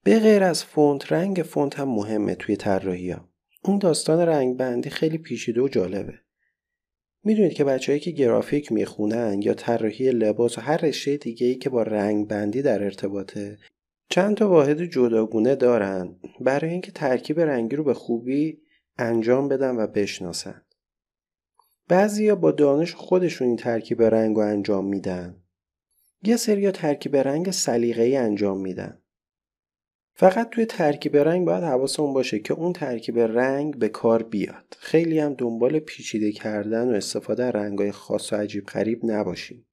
به 0.04 0.18
غیر 0.18 0.42
از 0.42 0.64
فونت 0.64 1.12
رنگ 1.12 1.42
فونت 1.42 1.78
هم 1.78 1.88
مهمه 1.88 2.34
توی 2.34 2.56
طراحی 2.56 3.10
ها. 3.10 3.28
این 3.64 3.78
داستان 3.78 4.20
رنگ 4.20 4.56
بندی 4.56 4.90
خیلی 4.90 5.18
پیچیده 5.18 5.60
و 5.60 5.68
جالبه 5.68 6.14
می‌دونید 7.24 7.52
که 7.52 7.64
بچههایی 7.64 8.00
که 8.00 8.10
گرافیک 8.10 8.72
می‌خونن 8.72 9.42
یا 9.42 9.54
طراحی 9.54 10.10
لباس 10.10 10.58
و 10.58 10.60
هر 10.60 10.76
رشته 10.76 11.16
دیگه 11.16 11.46
ای 11.46 11.54
که 11.54 11.70
با 11.70 11.82
رنگ 11.82 12.28
بندی 12.28 12.62
در 12.62 12.84
ارتباطه 12.84 13.58
چند 14.08 14.36
تا 14.36 14.48
واحد 14.48 14.84
جداگونه 14.84 15.54
دارن 15.54 16.16
برای 16.40 16.70
اینکه 16.70 16.92
ترکیب 16.92 17.40
رنگی 17.40 17.76
رو 17.76 17.84
به 17.84 17.94
خوبی 17.94 18.58
انجام 18.98 19.48
بدن 19.48 19.76
و 19.76 19.86
بشناسن 19.86 20.62
بعضیا 21.90 22.34
با 22.34 22.50
دانش 22.50 22.94
خودشون 22.94 23.48
این 23.48 23.56
ترکیب 23.56 24.02
رنگ 24.02 24.36
رو 24.36 24.42
انجام 24.42 24.86
میدن. 24.86 25.42
یه 26.22 26.36
سری 26.36 26.70
ترکیب 26.70 27.16
رنگ 27.16 27.50
سلیقه‌ای 27.50 28.16
انجام 28.16 28.60
میدن. 28.60 29.02
فقط 30.14 30.50
توی 30.50 30.66
ترکیب 30.66 31.16
رنگ 31.16 31.46
باید 31.46 31.64
حواسمون 31.64 32.12
باشه 32.12 32.38
که 32.38 32.54
اون 32.54 32.72
ترکیب 32.72 33.18
رنگ 33.18 33.78
به 33.78 33.88
کار 33.88 34.22
بیاد. 34.22 34.76
خیلی 34.78 35.18
هم 35.18 35.34
دنبال 35.34 35.78
پیچیده 35.78 36.32
کردن 36.32 36.88
و 36.88 36.94
استفاده 36.94 37.50
رنگای 37.50 37.92
خاص 37.92 38.32
و 38.32 38.36
عجیب 38.36 38.66
غریب 38.66 39.00
نباشیم. 39.04 39.66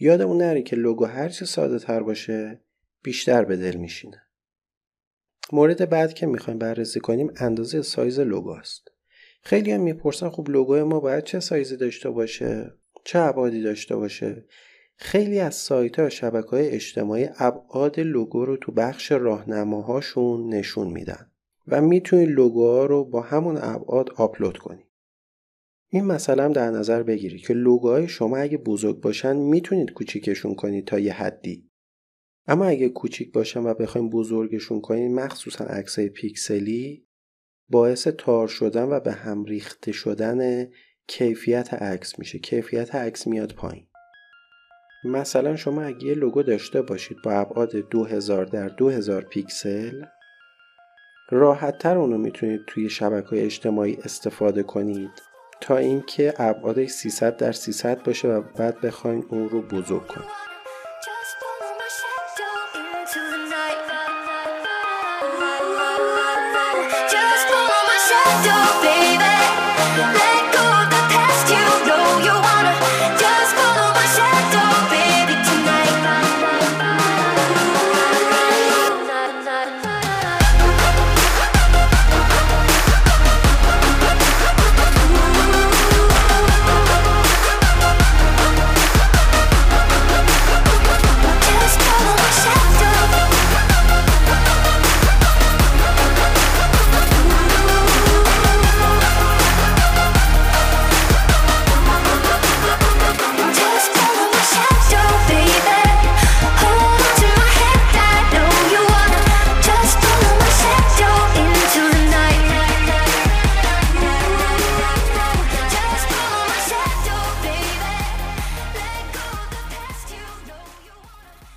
یادمون 0.00 0.36
نره 0.36 0.62
که 0.62 0.76
لوگو 0.76 1.04
هرچه 1.04 1.44
ساده 1.44 1.78
تر 1.78 2.02
باشه 2.02 2.60
بیشتر 3.02 3.44
به 3.44 3.56
دل 3.56 3.76
میشینه. 3.76 4.22
مورد 5.52 5.90
بعد 5.90 6.14
که 6.14 6.26
می‌خوایم 6.26 6.58
بررسی 6.58 7.00
کنیم 7.00 7.32
اندازه 7.36 7.82
سایز 7.82 8.20
لوگو 8.20 8.50
است. 8.50 8.91
خیلی 9.42 9.72
هم 9.72 9.80
می‌پرسن 9.80 10.28
خب 10.28 10.50
لوگو 10.50 10.84
ما 10.84 11.00
باید 11.00 11.24
چه 11.24 11.40
سایزی 11.40 11.76
داشته 11.76 12.10
باشه 12.10 12.74
چه 13.04 13.18
ابعادی 13.18 13.62
داشته 13.62 13.96
باشه 13.96 14.44
خیلی 14.96 15.40
از 15.40 15.54
سایت 15.54 15.98
ها 15.98 16.08
شبکه 16.08 16.48
های 16.48 16.68
اجتماعی 16.68 17.28
ابعاد 17.38 18.00
لوگو 18.00 18.44
رو 18.44 18.56
تو 18.56 18.72
بخش 18.72 19.12
راهنماهاشون 19.12 20.48
نشون 20.48 20.88
میدن 20.88 21.30
و 21.66 21.80
می‌تونید 21.80 22.28
لوگوها 22.28 22.86
رو 22.86 23.04
با 23.04 23.20
همون 23.20 23.58
ابعاد 23.60 24.10
آپلود 24.16 24.58
کنید. 24.58 24.86
این 25.88 26.04
مثلا 26.04 26.48
در 26.48 26.70
نظر 26.70 27.02
بگیرید 27.02 27.40
که 27.40 27.54
لوگوهای 27.54 28.08
شما 28.08 28.36
اگه 28.36 28.58
بزرگ 28.58 29.00
باشن 29.00 29.36
می‌تونید 29.36 29.92
کوچیکشون 29.92 30.54
کنید 30.54 30.86
تا 30.86 30.98
یه 30.98 31.12
حدی. 31.12 31.70
اما 32.46 32.64
اگه 32.64 32.88
کوچیک 32.88 33.32
باشن 33.32 33.60
و 33.60 33.74
بخوایم 33.74 34.10
بزرگشون 34.10 34.80
کنید 34.80 35.10
مخصوصا 35.10 35.64
عکسای 35.64 36.08
پیکسلی 36.08 37.06
باعث 37.72 38.08
تار 38.08 38.48
شدن 38.48 38.84
و 38.84 39.00
به 39.00 39.12
هم 39.12 39.44
ریخته 39.44 39.92
شدن 39.92 40.68
کیفیت 41.06 41.74
عکس 41.74 42.18
میشه. 42.18 42.38
کیفیت 42.38 42.94
عکس 42.94 43.26
میاد 43.26 43.52
پایین. 43.52 43.86
مثلا 45.04 45.56
شما 45.56 45.82
اگه 45.82 46.04
یه 46.04 46.14
لوگو 46.14 46.42
داشته 46.42 46.82
باشید 46.82 47.16
با 47.24 47.32
ابعاد 47.32 47.76
2000 47.76 48.44
در 48.44 48.68
2000 48.68 49.22
پیکسل 49.22 50.04
راحت 51.30 51.78
تر 51.78 51.98
اونو 51.98 52.18
می‌تونید 52.18 52.60
توی 52.66 52.90
شبکه 52.90 53.44
اجتماعی 53.44 53.98
استفاده 54.04 54.62
کنید 54.62 55.22
تا 55.60 55.76
اینکه 55.76 56.34
ابعادش 56.38 56.90
300 56.90 57.36
در 57.36 57.52
300 57.52 58.02
باشه 58.02 58.28
و 58.28 58.42
بعد 58.56 58.80
بخواین 58.80 59.24
اون 59.28 59.48
رو 59.48 59.62
بزرگ 59.62 60.06
کنید 60.06 60.51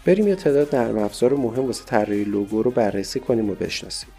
بریم 0.06 0.28
یه 0.28 0.36
تعداد 0.36 0.76
نرم 0.76 0.98
افزار 0.98 1.34
مهم 1.34 1.66
واسه 1.66 1.86
طراحی 1.86 2.24
لوگو 2.24 2.64
رو 2.64 2.72
بررسی 2.72 3.20
کنیم 3.20 3.50
و 3.50 3.56
بشناسیم. 3.56 4.10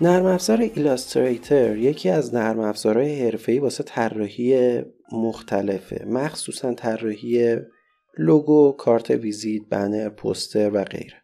نرم 0.00 0.26
افزار 0.26 0.60
ایلاستریتر 0.60 1.76
یکی 1.76 2.10
از 2.10 2.34
نرم 2.34 2.60
افزارهای 2.60 3.24
حرفه‌ای 3.24 3.58
واسه 3.58 3.84
طراحی 3.84 4.82
مختلفه 5.12 6.04
مخصوصا 6.08 6.74
طراحی 6.74 7.56
لوگو، 8.18 8.72
کارت 8.72 9.10
ویزیت، 9.10 9.62
بنر، 9.70 10.08
پوستر 10.08 10.70
و 10.70 10.84
غیره. 10.84 11.22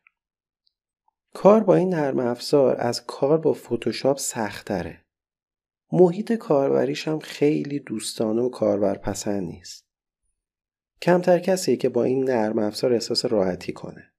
کار 1.34 1.60
با 1.60 1.74
این 1.74 1.94
نرم 1.94 2.18
افزار 2.18 2.76
از 2.78 3.06
کار 3.06 3.38
با 3.38 3.52
فتوشاپ 3.52 4.18
سختره. 4.18 5.04
محیط 5.92 6.32
کاربریش 6.32 7.08
هم 7.08 7.18
خیلی 7.18 7.78
دوستانه 7.78 8.42
و 8.42 8.48
کاربرپسند 8.48 9.42
نیست. 9.42 9.87
کمتر 11.02 11.38
کسیه 11.38 11.76
که 11.76 11.88
با 11.88 12.04
این 12.04 12.24
نرم 12.24 12.58
افزار 12.58 12.92
احساس 12.92 13.24
راحتی 13.24 13.72
کنه. 13.72 14.12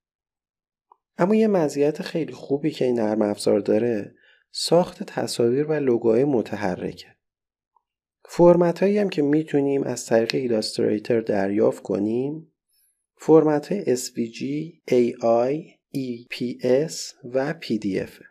اما 1.18 1.36
یه 1.36 1.48
مزیت 1.48 2.02
خیلی 2.02 2.34
خوبی 2.34 2.72
که 2.72 2.86
این 2.86 3.00
نرم 3.00 3.22
افزار 3.22 3.60
داره 3.60 4.16
ساخت 4.52 5.04
تصاویر 5.04 5.66
و 5.66 5.74
لوگوهای 5.74 6.24
متحرکه. 6.24 7.16
فرمت 8.26 8.84
هایی 8.84 8.98
هم 8.98 9.10
که 9.10 9.22
می‌تونیم 9.22 9.84
از 9.84 10.06
طریق 10.06 10.36
ایلاستریتر 10.36 11.22
دریافت 11.22 11.84
کنیم 11.84 12.54
فرمت 13.18 13.72
های 13.72 13.98
SVG, 13.98 14.42
AI, 14.90 15.80
EPS 15.96 16.94
و 17.34 17.54
PDF 17.54 18.24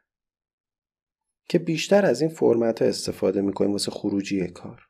که 1.49 1.59
بیشتر 1.59 2.07
از 2.07 2.21
این 2.21 2.31
فرمت 2.31 2.83
ها 2.83 2.89
استفاده 2.89 3.41
می‌کنیم 3.41 3.73
واسه 3.73 3.91
خروجی 3.91 4.47
کار. 4.47 4.88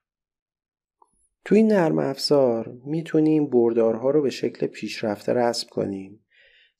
تو 1.49 1.55
این 1.55 1.73
نرم 1.73 1.99
افزار 1.99 2.73
می‌تونیم 2.85 3.51
بردارها 3.51 4.11
رو 4.11 4.23
به 4.23 4.31
شکل 4.31 4.67
پیشرفته 4.67 5.33
رسم 5.33 5.69
کنیم. 5.71 6.25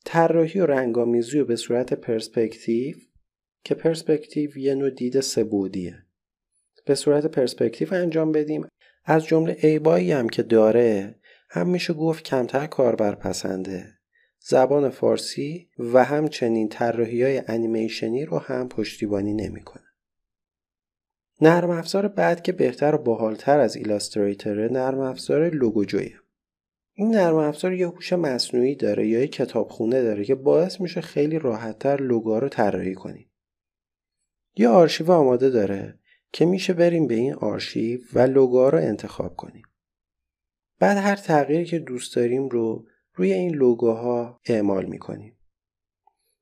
طراحی 0.05 0.59
و 0.59 0.65
رنگامیزی 0.65 1.39
رو 1.39 1.45
به 1.45 1.55
صورت 1.55 1.93
پرسپکتیو 1.93 2.95
که 3.63 3.75
پرسپکتیو 3.75 4.57
یه 4.57 4.75
نوع 4.75 4.89
دید 4.89 5.19
سبودیه 5.19 6.05
به 6.85 6.95
صورت 6.95 7.25
پرسپکتیو 7.25 7.93
انجام 7.93 8.31
بدیم. 8.31 8.67
از 9.05 9.25
جمله 9.25 9.57
ایبایی 9.61 10.11
هم 10.11 10.29
که 10.29 10.43
داره 10.43 11.15
هم 11.49 11.69
میشه 11.69 11.93
گفت 11.93 12.23
کمتر 12.23 12.67
کاربر 12.67 13.15
پسنده. 13.15 13.85
زبان 14.39 14.89
فارسی 14.89 15.69
و 15.79 16.03
همچنین 16.03 16.69
طراحی 16.69 17.23
های 17.23 17.41
انیمیشنی 17.47 18.25
رو 18.25 18.37
هم 18.37 18.69
پشتیبانی 18.69 19.33
نمی‌کنه. 19.33 19.88
نرم 21.41 21.69
افزار 21.69 22.07
بعد 22.07 22.41
که 22.41 22.51
بهتر 22.51 22.95
و 22.95 22.97
باحالتر 22.97 23.59
از 23.59 23.75
ایلاستریتره 23.75 24.67
نرم 24.71 24.99
افزار 24.99 25.49
لوگوجویه 25.49 26.19
این 26.93 27.15
نرم 27.15 27.35
افزار 27.35 27.73
یه 27.73 27.87
هوش 27.87 28.13
مصنوعی 28.13 28.75
داره 28.75 29.07
یا 29.07 29.19
یه 29.19 29.27
کتابخونه 29.27 30.01
داره 30.01 30.25
که 30.25 30.35
باعث 30.35 30.81
میشه 30.81 31.01
خیلی 31.01 31.39
راحتتر 31.39 32.01
لوگو 32.01 32.39
رو 32.39 32.49
طراحی 32.49 32.93
کنیم 32.93 33.31
یه 34.55 34.69
آرشیو 34.69 35.11
آماده 35.11 35.49
داره 35.49 35.99
که 36.31 36.45
میشه 36.45 36.73
بریم 36.73 37.07
به 37.07 37.15
این 37.15 37.33
آرشیو 37.33 37.99
و 38.13 38.19
لوگو 38.19 38.69
رو 38.69 38.77
انتخاب 38.77 39.35
کنیم. 39.35 39.63
بعد 40.79 40.97
هر 40.97 41.15
تغییری 41.15 41.65
که 41.65 41.79
دوست 41.79 42.15
داریم 42.15 42.49
رو 42.49 42.87
روی 43.13 43.33
این 43.33 43.55
لوگوها 43.55 44.39
اعمال 44.45 44.85
می‌کنیم. 44.85 45.38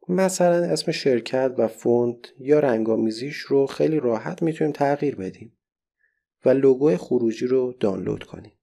مثلا 0.10 0.66
اسم 0.66 0.92
شرکت 0.92 1.52
و 1.58 1.68
فوند 1.68 2.28
یا 2.40 2.60
رنگامیزیش 2.60 3.38
رو 3.38 3.66
خیلی 3.66 4.00
راحت 4.00 4.42
می‌تونیم 4.42 4.74
تغییر 4.74 5.16
بدیم 5.16 5.58
و 6.46 6.50
لوگوی 6.50 6.98
خروجی 6.98 7.48
رو 7.48 7.74
دانلود 7.80 8.24
کنیم. 8.24 8.54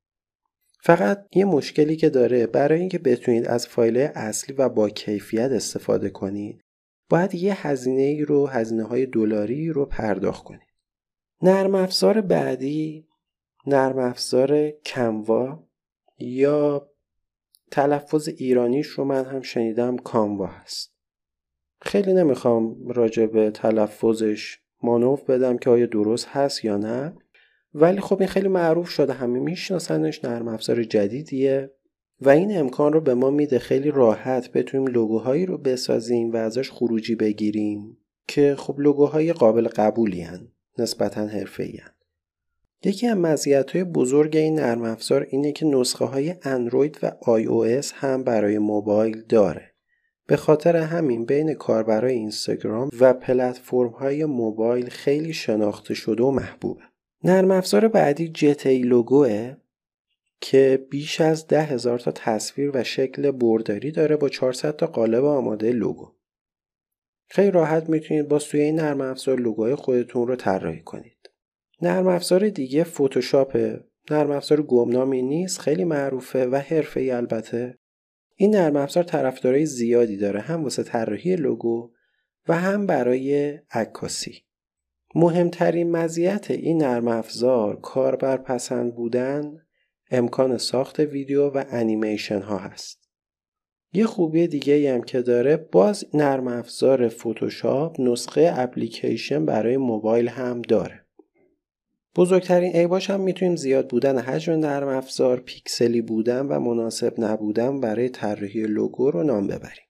فقط 0.81 1.27
یه 1.37 1.45
مشکلی 1.45 1.97
که 1.97 2.11
داره 2.11 2.47
برای 2.47 2.81
اینکه 2.81 2.99
بتونید 2.99 3.47
از 3.47 3.67
فایل 3.67 3.99
اصلی 3.99 4.57
و 4.57 4.69
با 4.69 4.89
کیفیت 4.89 5.51
استفاده 5.51 6.11
کنید 6.11 6.61
باید 7.09 7.35
یه 7.35 7.67
هزینه 7.67 8.03
ای 8.03 8.25
رو 8.25 8.47
هزینه 8.47 8.85
های 8.85 9.07
دلاری 9.07 9.69
رو 9.69 9.87
پرداخت 9.87 10.45
کنید. 10.45 10.69
نرم 11.43 11.75
افزار 11.75 12.21
بعدی 12.21 13.09
نرم 13.67 13.99
افزار 13.99 14.71
کموا 14.71 15.69
یا 16.19 16.89
تلفظ 17.71 18.29
ایرانیش 18.29 18.87
رو 18.87 19.05
من 19.05 19.25
هم 19.25 19.43
شنیدم 19.43 19.97
کاموا 19.97 20.47
هست. 20.47 20.94
خیلی 21.85 22.13
نمی‌خوام 22.13 22.89
راجع 22.89 23.27
به 23.27 23.51
تلفظش 23.51 24.59
مانوف 24.83 25.31
بدم 25.31 25.59
که 25.59 25.71
آیا 25.71 25.87
درست 25.87 26.29
هست 26.29 26.65
یا 26.65 26.77
نه 26.77 27.17
ولی 27.75 28.01
خب 28.01 28.17
این 28.21 28.29
خیلی 28.29 28.49
معروف 28.49 28.89
شده 28.89 29.13
همه 29.13 29.39
میشناسنش 29.39 30.25
نرم 30.25 30.49
افزار 30.49 30.83
جدیدیه 30.83 31.71
و 32.21 32.29
این 32.29 32.59
امکان 32.59 32.93
رو 32.93 33.01
به 33.01 33.15
ما 33.15 33.31
میده 33.31 33.59
خیلی 33.59 33.91
راحت 33.91 34.53
بتونیم 34.53 34.87
لوگوهایی 34.87 35.47
رو 35.47 35.59
بسازیم 35.59 36.33
و 36.33 36.37
ازش 36.37 36.71
خروجی 36.71 37.15
بگیریم 37.15 37.97
که 38.29 38.55
خب 38.59 38.81
لوگوهای 38.81 39.33
قابل 39.33 39.69
قبولی 39.69 40.21
هن. 40.21 40.49
نسبتا 40.79 41.27
حرفه‌ای 41.27 41.79
یکی 42.85 43.07
از 43.07 43.17
مزیت‌های 43.17 43.85
بزرگ 43.85 44.37
این 44.37 44.55
نرم 44.55 44.83
افزار 44.83 45.27
اینه 45.31 45.53
که 45.53 45.67
نسخه 45.67 46.05
های 46.05 46.35
اندروید 46.43 46.99
و 47.03 47.13
iOS 47.23 47.93
هم 47.95 48.25
برای 48.25 48.59
موبایل 48.59 49.23
داره. 49.29 49.74
به 50.27 50.37
خاطر 50.37 50.77
همین 50.77 51.25
بین 51.25 51.55
کاربرای 51.55 52.15
اینستاگرام 52.15 52.91
و 53.01 53.15
پلتفرم 53.15 53.89
های 53.89 54.25
موبایل 54.25 54.89
خیلی 54.89 55.33
شناخته 55.33 55.95
شده 55.95 56.23
و 56.23 56.31
محبوبه. 56.31 56.83
نرم 57.25 57.51
افزار 57.51 57.89
بعدی 57.89 58.29
Jeta 58.29 58.67
Logo 58.67 58.79
ه 58.79 59.57
که 60.41 60.87
بیش 60.91 61.21
از 61.21 61.47
ده 61.47 61.63
هزار 61.63 61.99
تا 61.99 62.11
تصویر 62.11 62.71
و 62.75 62.85
شکل 62.85 63.31
برداری 63.31 63.91
داره 63.91 64.17
با 64.17 64.29
400 64.29 64.77
تا 64.77 64.87
قالب 64.87 65.25
آماده 65.25 65.73
لوگو. 65.73 66.13
خیلی 67.29 67.51
راحت 67.51 67.89
می‌تونید 67.89 68.29
با 68.29 68.39
سوی 68.39 68.61
این 68.61 68.75
نرم 68.75 69.01
افزار 69.01 69.41
لوگوهای 69.41 69.75
خودتون 69.75 70.27
رو 70.29 70.37
طراحی 70.37 70.81
کنید. 70.81 71.31
نرم 71.83 72.07
افزار 72.07 72.49
دیگه 72.49 72.85
فتوشاپ 72.85 73.79
نرم 74.11 74.31
افزار 74.31 74.63
گمنامی 74.63 75.23
نیست 75.23 75.61
خیلی 75.61 75.85
معروفه 75.85 76.47
و 76.47 76.63
ای 76.97 77.11
البته 77.11 77.79
این 78.37 78.57
نرم 78.57 78.77
افزار 78.77 79.05
طرفدارای 79.05 79.67
زیادی 79.67 80.17
داره 80.17 80.41
هم 80.41 80.63
واسه 80.65 80.83
طراحی 80.83 81.37
لوگو 81.37 81.91
و 82.49 82.55
هم 82.55 82.87
برای 82.87 83.59
عکاسی. 83.71 84.45
مهمترین 85.15 85.91
مزیت 85.91 86.51
این 86.51 86.83
نرم 86.83 87.09
افزار 87.09 87.81
کاربر 87.81 88.37
پسند 88.37 88.95
بودن 88.95 89.67
امکان 90.11 90.59
ساخت 90.59 91.01
ویدیو 91.01 91.49
و 91.49 91.65
انیمیشن 91.71 92.43
ها 92.43 92.59
هست. 92.59 93.09
یه 93.93 94.07
خوبی 94.07 94.47
دیگه 94.47 94.95
هم 94.95 95.03
که 95.03 95.23
داره 95.23 95.57
باز 95.57 96.05
نرم 96.15 96.49
افزار 96.49 97.09
فتوشاپ 97.09 98.01
نسخه 98.01 98.53
اپلیکیشن 98.57 99.47
برای 99.47 99.77
موبایل 99.77 100.29
هم 100.29 100.63
داره. 100.63 101.04
بزرگترین 102.17 102.73
عیباش 102.73 103.11
هم 103.11 103.21
می‌تونیم 103.21 103.57
زیاد 103.57 103.89
بودن 103.89 104.19
حجم 104.19 104.53
نرم 104.53 104.89
افزار، 104.89 105.41
پیکسلی 105.41 106.01
بودن 106.01 106.47
و 106.47 106.61
مناسب 106.61 107.15
نبودن 107.19 107.81
برای 107.81 108.09
طراحی 108.09 108.63
لوگو 108.63 109.11
رو 109.11 109.23
نام 109.23 109.47
ببریم. 109.47 109.85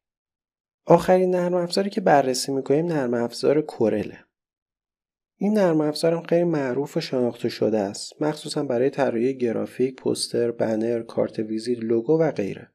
آخرین 0.87 1.31
نرم 1.31 1.55
افزاری 1.55 1.91
که 1.91 2.01
بررسی 2.01 2.53
می‌کنیم 2.53 2.87
نرم 2.87 3.15
افزار 3.15 3.61
Corel 3.61 4.02
ه. 4.02 4.19
این 5.37 5.59
نرم 5.59 5.81
افزارم 5.81 6.23
خیلی 6.23 6.45
معروف 6.45 6.97
و 6.97 7.01
شناخته 7.01 7.49
شده 7.49 7.79
است 7.79 8.23
مخصوصا 8.23 8.63
برای 8.63 8.91
طراحی 8.91 9.39
گرافیک، 9.39 9.97
پوستر، 9.97 10.51
بنر، 10.51 11.03
کارت 11.03 11.39
ویزیت، 11.39 11.79
لوگو 11.79 12.21
و 12.21 12.31
غیره. 12.31 12.71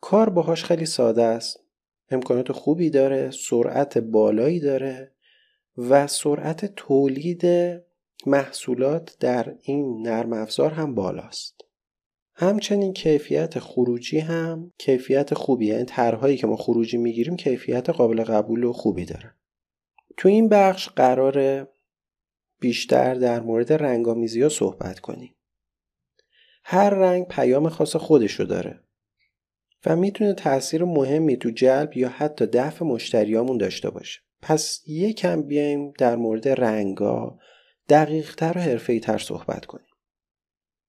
کار 0.00 0.30
باهاش 0.30 0.64
خیلی 0.64 0.86
ساده 0.86 1.22
است. 1.22 1.60
امکانات 2.10 2.52
خوبی 2.52 2.90
داره، 2.90 3.30
سرعت 3.30 3.98
بالایی 3.98 4.60
داره 4.60 5.12
و 5.78 6.06
سرعت 6.06 6.74
تولید 6.76 7.44
محصولات 8.26 9.16
در 9.20 9.54
این 9.62 10.02
نرم 10.02 10.32
افزار 10.32 10.70
هم 10.70 10.94
بالاست. 10.94 11.60
همچنین 12.34 12.92
کیفیت 12.92 13.58
خروجی 13.58 14.18
هم 14.18 14.72
کیفیت 14.78 15.34
خوبی 15.34 15.66
یعنی 15.66 15.84
طرحهایی 15.84 16.36
که 16.36 16.46
ما 16.46 16.56
خروجی 16.56 16.96
می‌گیریم 16.96 17.36
کیفیت 17.36 17.90
قابل 17.90 18.24
قبول 18.24 18.64
و 18.64 18.72
خوبی 18.72 19.04
داره. 19.04 19.34
تو 20.16 20.28
این 20.28 20.48
بخش 20.48 20.88
قرار 20.88 21.68
بیشتر 22.60 23.14
در 23.14 23.40
مورد 23.40 23.72
رنگامیزی 23.72 24.42
ها 24.42 24.48
صحبت 24.48 25.00
کنیم. 25.00 25.34
هر 26.64 26.90
رنگ 26.90 27.28
پیام 27.28 27.68
خاص 27.68 27.96
خودشو 27.96 28.44
داره 28.44 28.80
و 29.86 29.96
می‌تونه 29.96 30.34
تاثیر 30.34 30.84
مهمی 30.84 31.36
تو 31.36 31.50
جلب 31.50 31.96
یا 31.96 32.08
حتی 32.08 32.46
دفع 32.46 32.84
مشتریامون 32.84 33.58
داشته 33.58 33.90
باشه. 33.90 34.20
پس 34.42 34.82
یکم 34.86 35.42
بیایم 35.42 35.92
در 35.98 36.16
مورد 36.16 36.48
رنگا 36.48 37.38
دقیقتر 37.88 38.52
و 38.58 38.60
حرفه‌ای 38.60 39.00
تر 39.00 39.18
صحبت 39.18 39.66
کنیم. 39.66 39.86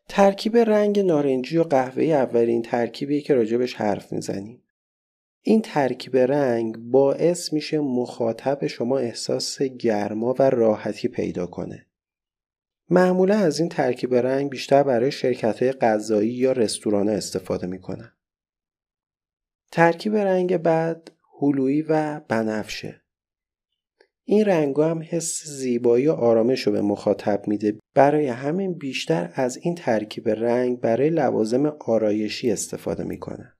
ترکیب 0.09 0.57
رنگ 0.57 0.99
نارنجی 0.99 1.57
و 1.57 1.63
قهوه‌ای 1.63 2.13
اولین 2.13 2.61
ترکیبی 2.61 3.21
که 3.21 3.33
راجبش 3.33 3.75
حرف 3.75 4.13
می‌زنیم. 4.13 4.63
این 5.41 5.61
ترکیب 5.61 6.17
رنگ 6.17 6.77
باعث 6.77 7.53
میشه 7.53 7.79
مخاطب 7.79 8.67
شما 8.67 8.97
احساس 8.97 9.61
گرما 9.61 10.35
و 10.39 10.49
راحتی 10.49 11.07
پیدا 11.07 11.47
کنه. 11.47 11.85
معمولا 12.89 13.37
از 13.37 13.59
این 13.59 13.69
ترکیب 13.69 14.15
رنگ 14.15 14.49
بیشتر 14.49 14.83
برای 14.83 15.11
شرکت 15.11 15.63
های 15.63 15.71
غذایی 15.71 16.29
یا 16.29 16.51
رستوران 16.51 17.09
استفاده 17.09 17.67
می‌کنن. 17.67 18.11
ترکیب 19.71 20.15
رنگ 20.15 20.57
بعد 20.57 21.11
هلویی 21.41 21.81
و 21.81 22.19
بنفشه. 22.19 23.01
این 24.29 24.45
رنگ 24.45 24.75
هم 24.79 25.03
حس 25.09 25.43
زیبایی 25.43 26.07
و 26.07 26.11
آرامش 26.11 26.61
رو 26.61 26.71
به 26.71 26.81
مخاطب 26.81 27.47
میده. 27.47 27.79
برای 27.95 28.27
همین 28.27 28.73
بیشتر 28.73 29.31
از 29.33 29.57
این 29.57 29.75
ترکیب 29.75 30.29
رنگ 30.29 30.79
برای 30.79 31.09
لوازم 31.09 31.65
آرایشی 31.65 32.51
استفاده 32.51 33.03
می‌کنن 33.03 33.53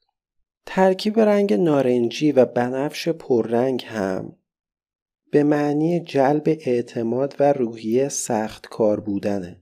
ترکیب 0.65 1.19
رنگ 1.19 1.53
نارنجی 1.53 2.31
و 2.31 2.45
بنفش 2.45 3.09
پررنگ 3.09 3.83
هم 3.87 4.35
به 5.31 5.43
معنی 5.43 5.99
جلب 5.99 6.43
اعتماد 6.47 7.35
و 7.39 7.53
روحیه 7.53 8.09
سخت 8.09 8.67
کار 8.69 8.99
بودنه. 8.99 9.61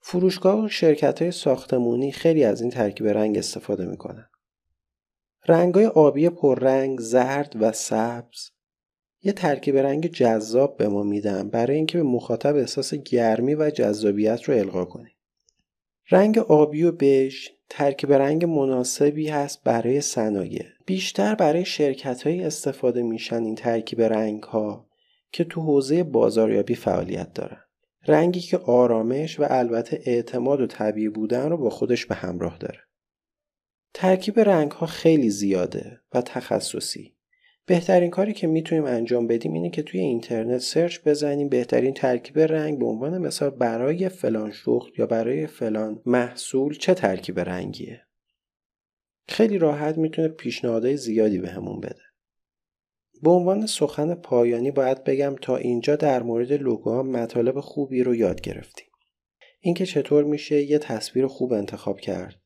فروشگاه 0.00 0.64
و 0.64 0.68
شرکت 0.68 1.22
های 1.22 1.30
ساختمونی 1.30 2.12
خیلی 2.12 2.44
از 2.44 2.60
این 2.60 2.70
ترکیب 2.70 3.06
رنگ 3.06 3.38
استفاده 3.38 3.86
می‌کنن. 3.86 4.28
رنگ 5.48 5.74
های 5.74 5.86
آبی 5.86 6.28
پررنگ، 6.28 7.00
زرد 7.00 7.52
و 7.60 7.72
سبز 7.72 8.50
یه 9.22 9.32
ترکیب 9.32 9.76
رنگ 9.76 10.06
جذاب 10.06 10.76
به 10.76 10.88
ما 10.88 11.02
میدن 11.02 11.48
برای 11.50 11.76
اینکه 11.76 11.98
به 11.98 12.04
مخاطب 12.04 12.56
احساس 12.56 12.94
گرمی 12.94 13.54
و 13.54 13.70
جذابیت 13.70 14.42
رو 14.42 14.54
القا 14.54 14.84
کنیم. 14.84 15.16
رنگ 16.10 16.38
آبی 16.38 16.82
و 16.82 16.92
بژ 16.92 17.48
ترکیب 17.68 18.12
رنگ 18.12 18.44
مناسبی 18.44 19.28
هست 19.28 19.64
برای 19.64 20.00
صنایع. 20.00 20.64
بیشتر 20.86 21.34
برای 21.34 21.64
شرکت 21.64 22.26
های 22.26 22.44
استفاده 22.44 23.02
میشن 23.02 23.42
این 23.42 23.54
ترکیب 23.54 24.02
رنگ 24.02 24.42
ها 24.42 24.88
که 25.32 25.44
تو 25.44 25.60
حوزه 25.60 26.02
بازاریابی 26.02 26.74
فعالیت 26.74 27.32
دارن. 27.32 27.60
رنگی 28.06 28.40
که 28.40 28.58
آرامش 28.58 29.40
و 29.40 29.46
البته 29.48 30.02
اعتماد 30.04 30.60
و 30.60 30.66
طبیعی 30.66 31.08
بودن 31.08 31.50
رو 31.50 31.56
با 31.56 31.70
خودش 31.70 32.06
به 32.06 32.14
همراه 32.14 32.58
داره. 32.58 32.80
ترکیب 33.94 34.40
رنگ 34.40 34.70
ها 34.70 34.86
خیلی 34.86 35.30
زیاده 35.30 36.00
و 36.14 36.22
تخصصی. 36.22 37.17
بهترین 37.68 38.10
کاری 38.10 38.32
که 38.32 38.46
می‌تونیم 38.46 38.84
انجام 38.84 39.26
بدیم 39.26 39.52
اینه 39.52 39.70
که 39.70 39.82
توی 39.82 40.00
اینترنت 40.00 40.60
سرچ 40.60 40.98
بزنیم 41.06 41.48
بهترین 41.48 41.94
ترکیب 41.94 42.38
رنگ 42.38 42.78
به 42.78 42.86
عنوان 42.86 43.18
مثال 43.18 43.50
برای 43.50 44.08
فلان 44.08 44.52
شغل 44.52 44.90
یا 44.98 45.06
برای 45.06 45.46
فلان 45.46 46.02
محصول 46.06 46.74
چه 46.74 46.94
ترکیب 46.94 47.40
رنگیه. 47.40 48.02
خیلی 49.28 49.58
راحت 49.58 49.98
می‌تونه 49.98 50.28
پیشنهادهای 50.28 50.96
زیادی 50.96 51.38
بهمون 51.38 51.80
به 51.80 51.86
بده. 51.86 52.02
به 53.22 53.30
عنوان 53.30 53.66
سخن 53.66 54.14
پایانی 54.14 54.70
باید 54.70 55.04
بگم 55.04 55.36
تا 55.42 55.56
اینجا 55.56 55.96
در 55.96 56.22
مورد 56.22 56.52
لوگو 56.52 57.02
مطالب 57.02 57.60
خوبی 57.60 58.02
رو 58.02 58.14
یاد 58.14 58.40
گرفتیم. 58.40 58.88
اینکه 59.60 59.86
چطور 59.86 60.24
میشه 60.24 60.62
یه 60.62 60.78
تصویر 60.78 61.26
خوب 61.26 61.52
انتخاب 61.52 62.00
کرد. 62.00 62.40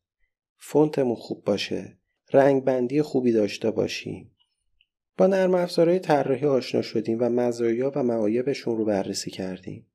فونتمون 0.59 1.17
خوب 1.17 1.45
باشه. 1.45 1.99
رنگ 2.33 2.65
بندی 2.65 3.03
خوبی 3.03 3.33
داشته 3.33 3.71
باشیم. 3.71 4.32
با 5.17 5.27
نرم 5.27 5.55
افزارهای 5.55 5.99
طراحی 5.99 6.47
آشنا 6.47 6.83
شدیم 6.83 7.19
و 7.21 7.29
مزایا 7.29 7.93
و 7.95 8.03
معایبشون 8.03 8.77
رو 8.77 8.85
بررسی 8.85 9.31
کردیم. 9.31 9.87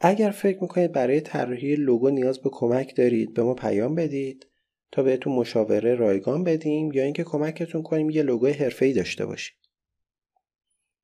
اگر 0.00 0.30
فکر 0.30 0.58
می‌کنید 0.62 0.92
برای 0.92 1.20
طراحی 1.20 1.74
لوگو 1.74 2.10
نیاز 2.10 2.40
به 2.40 2.50
کمک 2.52 2.96
دارید 2.96 3.34
به 3.34 3.42
ما 3.42 3.54
پیام 3.54 3.94
بدید 3.94 4.46
تا 4.92 5.02
بهتون 5.02 5.32
مشاوره 5.32 5.94
رایگان 5.94 6.44
بدیم 6.44 6.92
یا 6.92 7.04
اینکه 7.04 7.24
کمکتون 7.24 7.82
کنیم 7.82 8.10
یه 8.10 8.22
لوگو 8.22 8.46
حرفه‌ای 8.46 8.92
داشته 8.92 9.26
باشید. 9.26 9.56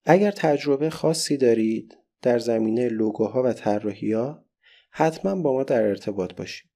اگر 0.04 0.30
تجربه 0.30 0.90
خاصی 0.90 1.36
دارید 1.36 1.98
در 2.22 2.38
زمینه 2.38 2.88
لوگوها 2.88 3.42
و 3.42 3.52
طراحی‌ها 3.52 4.44
حتما 4.90 5.42
با 5.42 5.52
ما 5.52 5.62
در 5.62 5.82
ارتباط 5.82 6.34
باشید. 6.34 6.70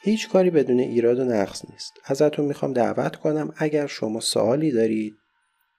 هیچ 0.00 0.28
کاری 0.28 0.50
بدون 0.50 0.80
ایراد 0.80 1.18
و 1.18 1.24
نقص 1.24 1.70
نیست. 1.70 1.92
ازتون 2.04 2.44
می‌خوام 2.44 2.72
دعوت 2.72 3.16
کنم 3.16 3.54
اگر 3.56 3.86
شما 3.86 4.20
سوالی 4.20 4.70
دارید 4.70 5.14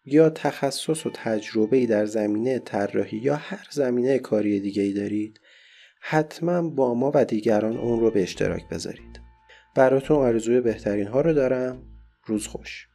یا 0.06 0.30
تخصص 0.30 1.06
و 1.06 1.10
تجربه 1.14 1.86
در 1.86 2.06
زمینه 2.06 2.60
طراحی 2.60 3.18
یا 3.18 3.36
هر 3.36 3.68
زمینه 3.72 4.20
کاری 4.20 4.60
دیگه 4.60 4.84
ای 4.84 4.94
دارید 4.94 5.40
حتما 6.00 6.70
با 6.70 6.94
ما 6.94 7.12
و 7.16 7.26
دیگران 7.26 7.78
اون 7.78 8.00
رو 8.00 8.12
به 8.12 8.24
اشتراک 8.24 8.70
بذارید. 8.70 9.20
براتون 9.76 10.18
آرزوی 10.18 10.62
بهترین 10.62 11.08
ها 11.08 11.22
رو 11.22 11.34
دارم. 11.34 11.82
روز 12.26 12.48
خوش. 12.48 12.88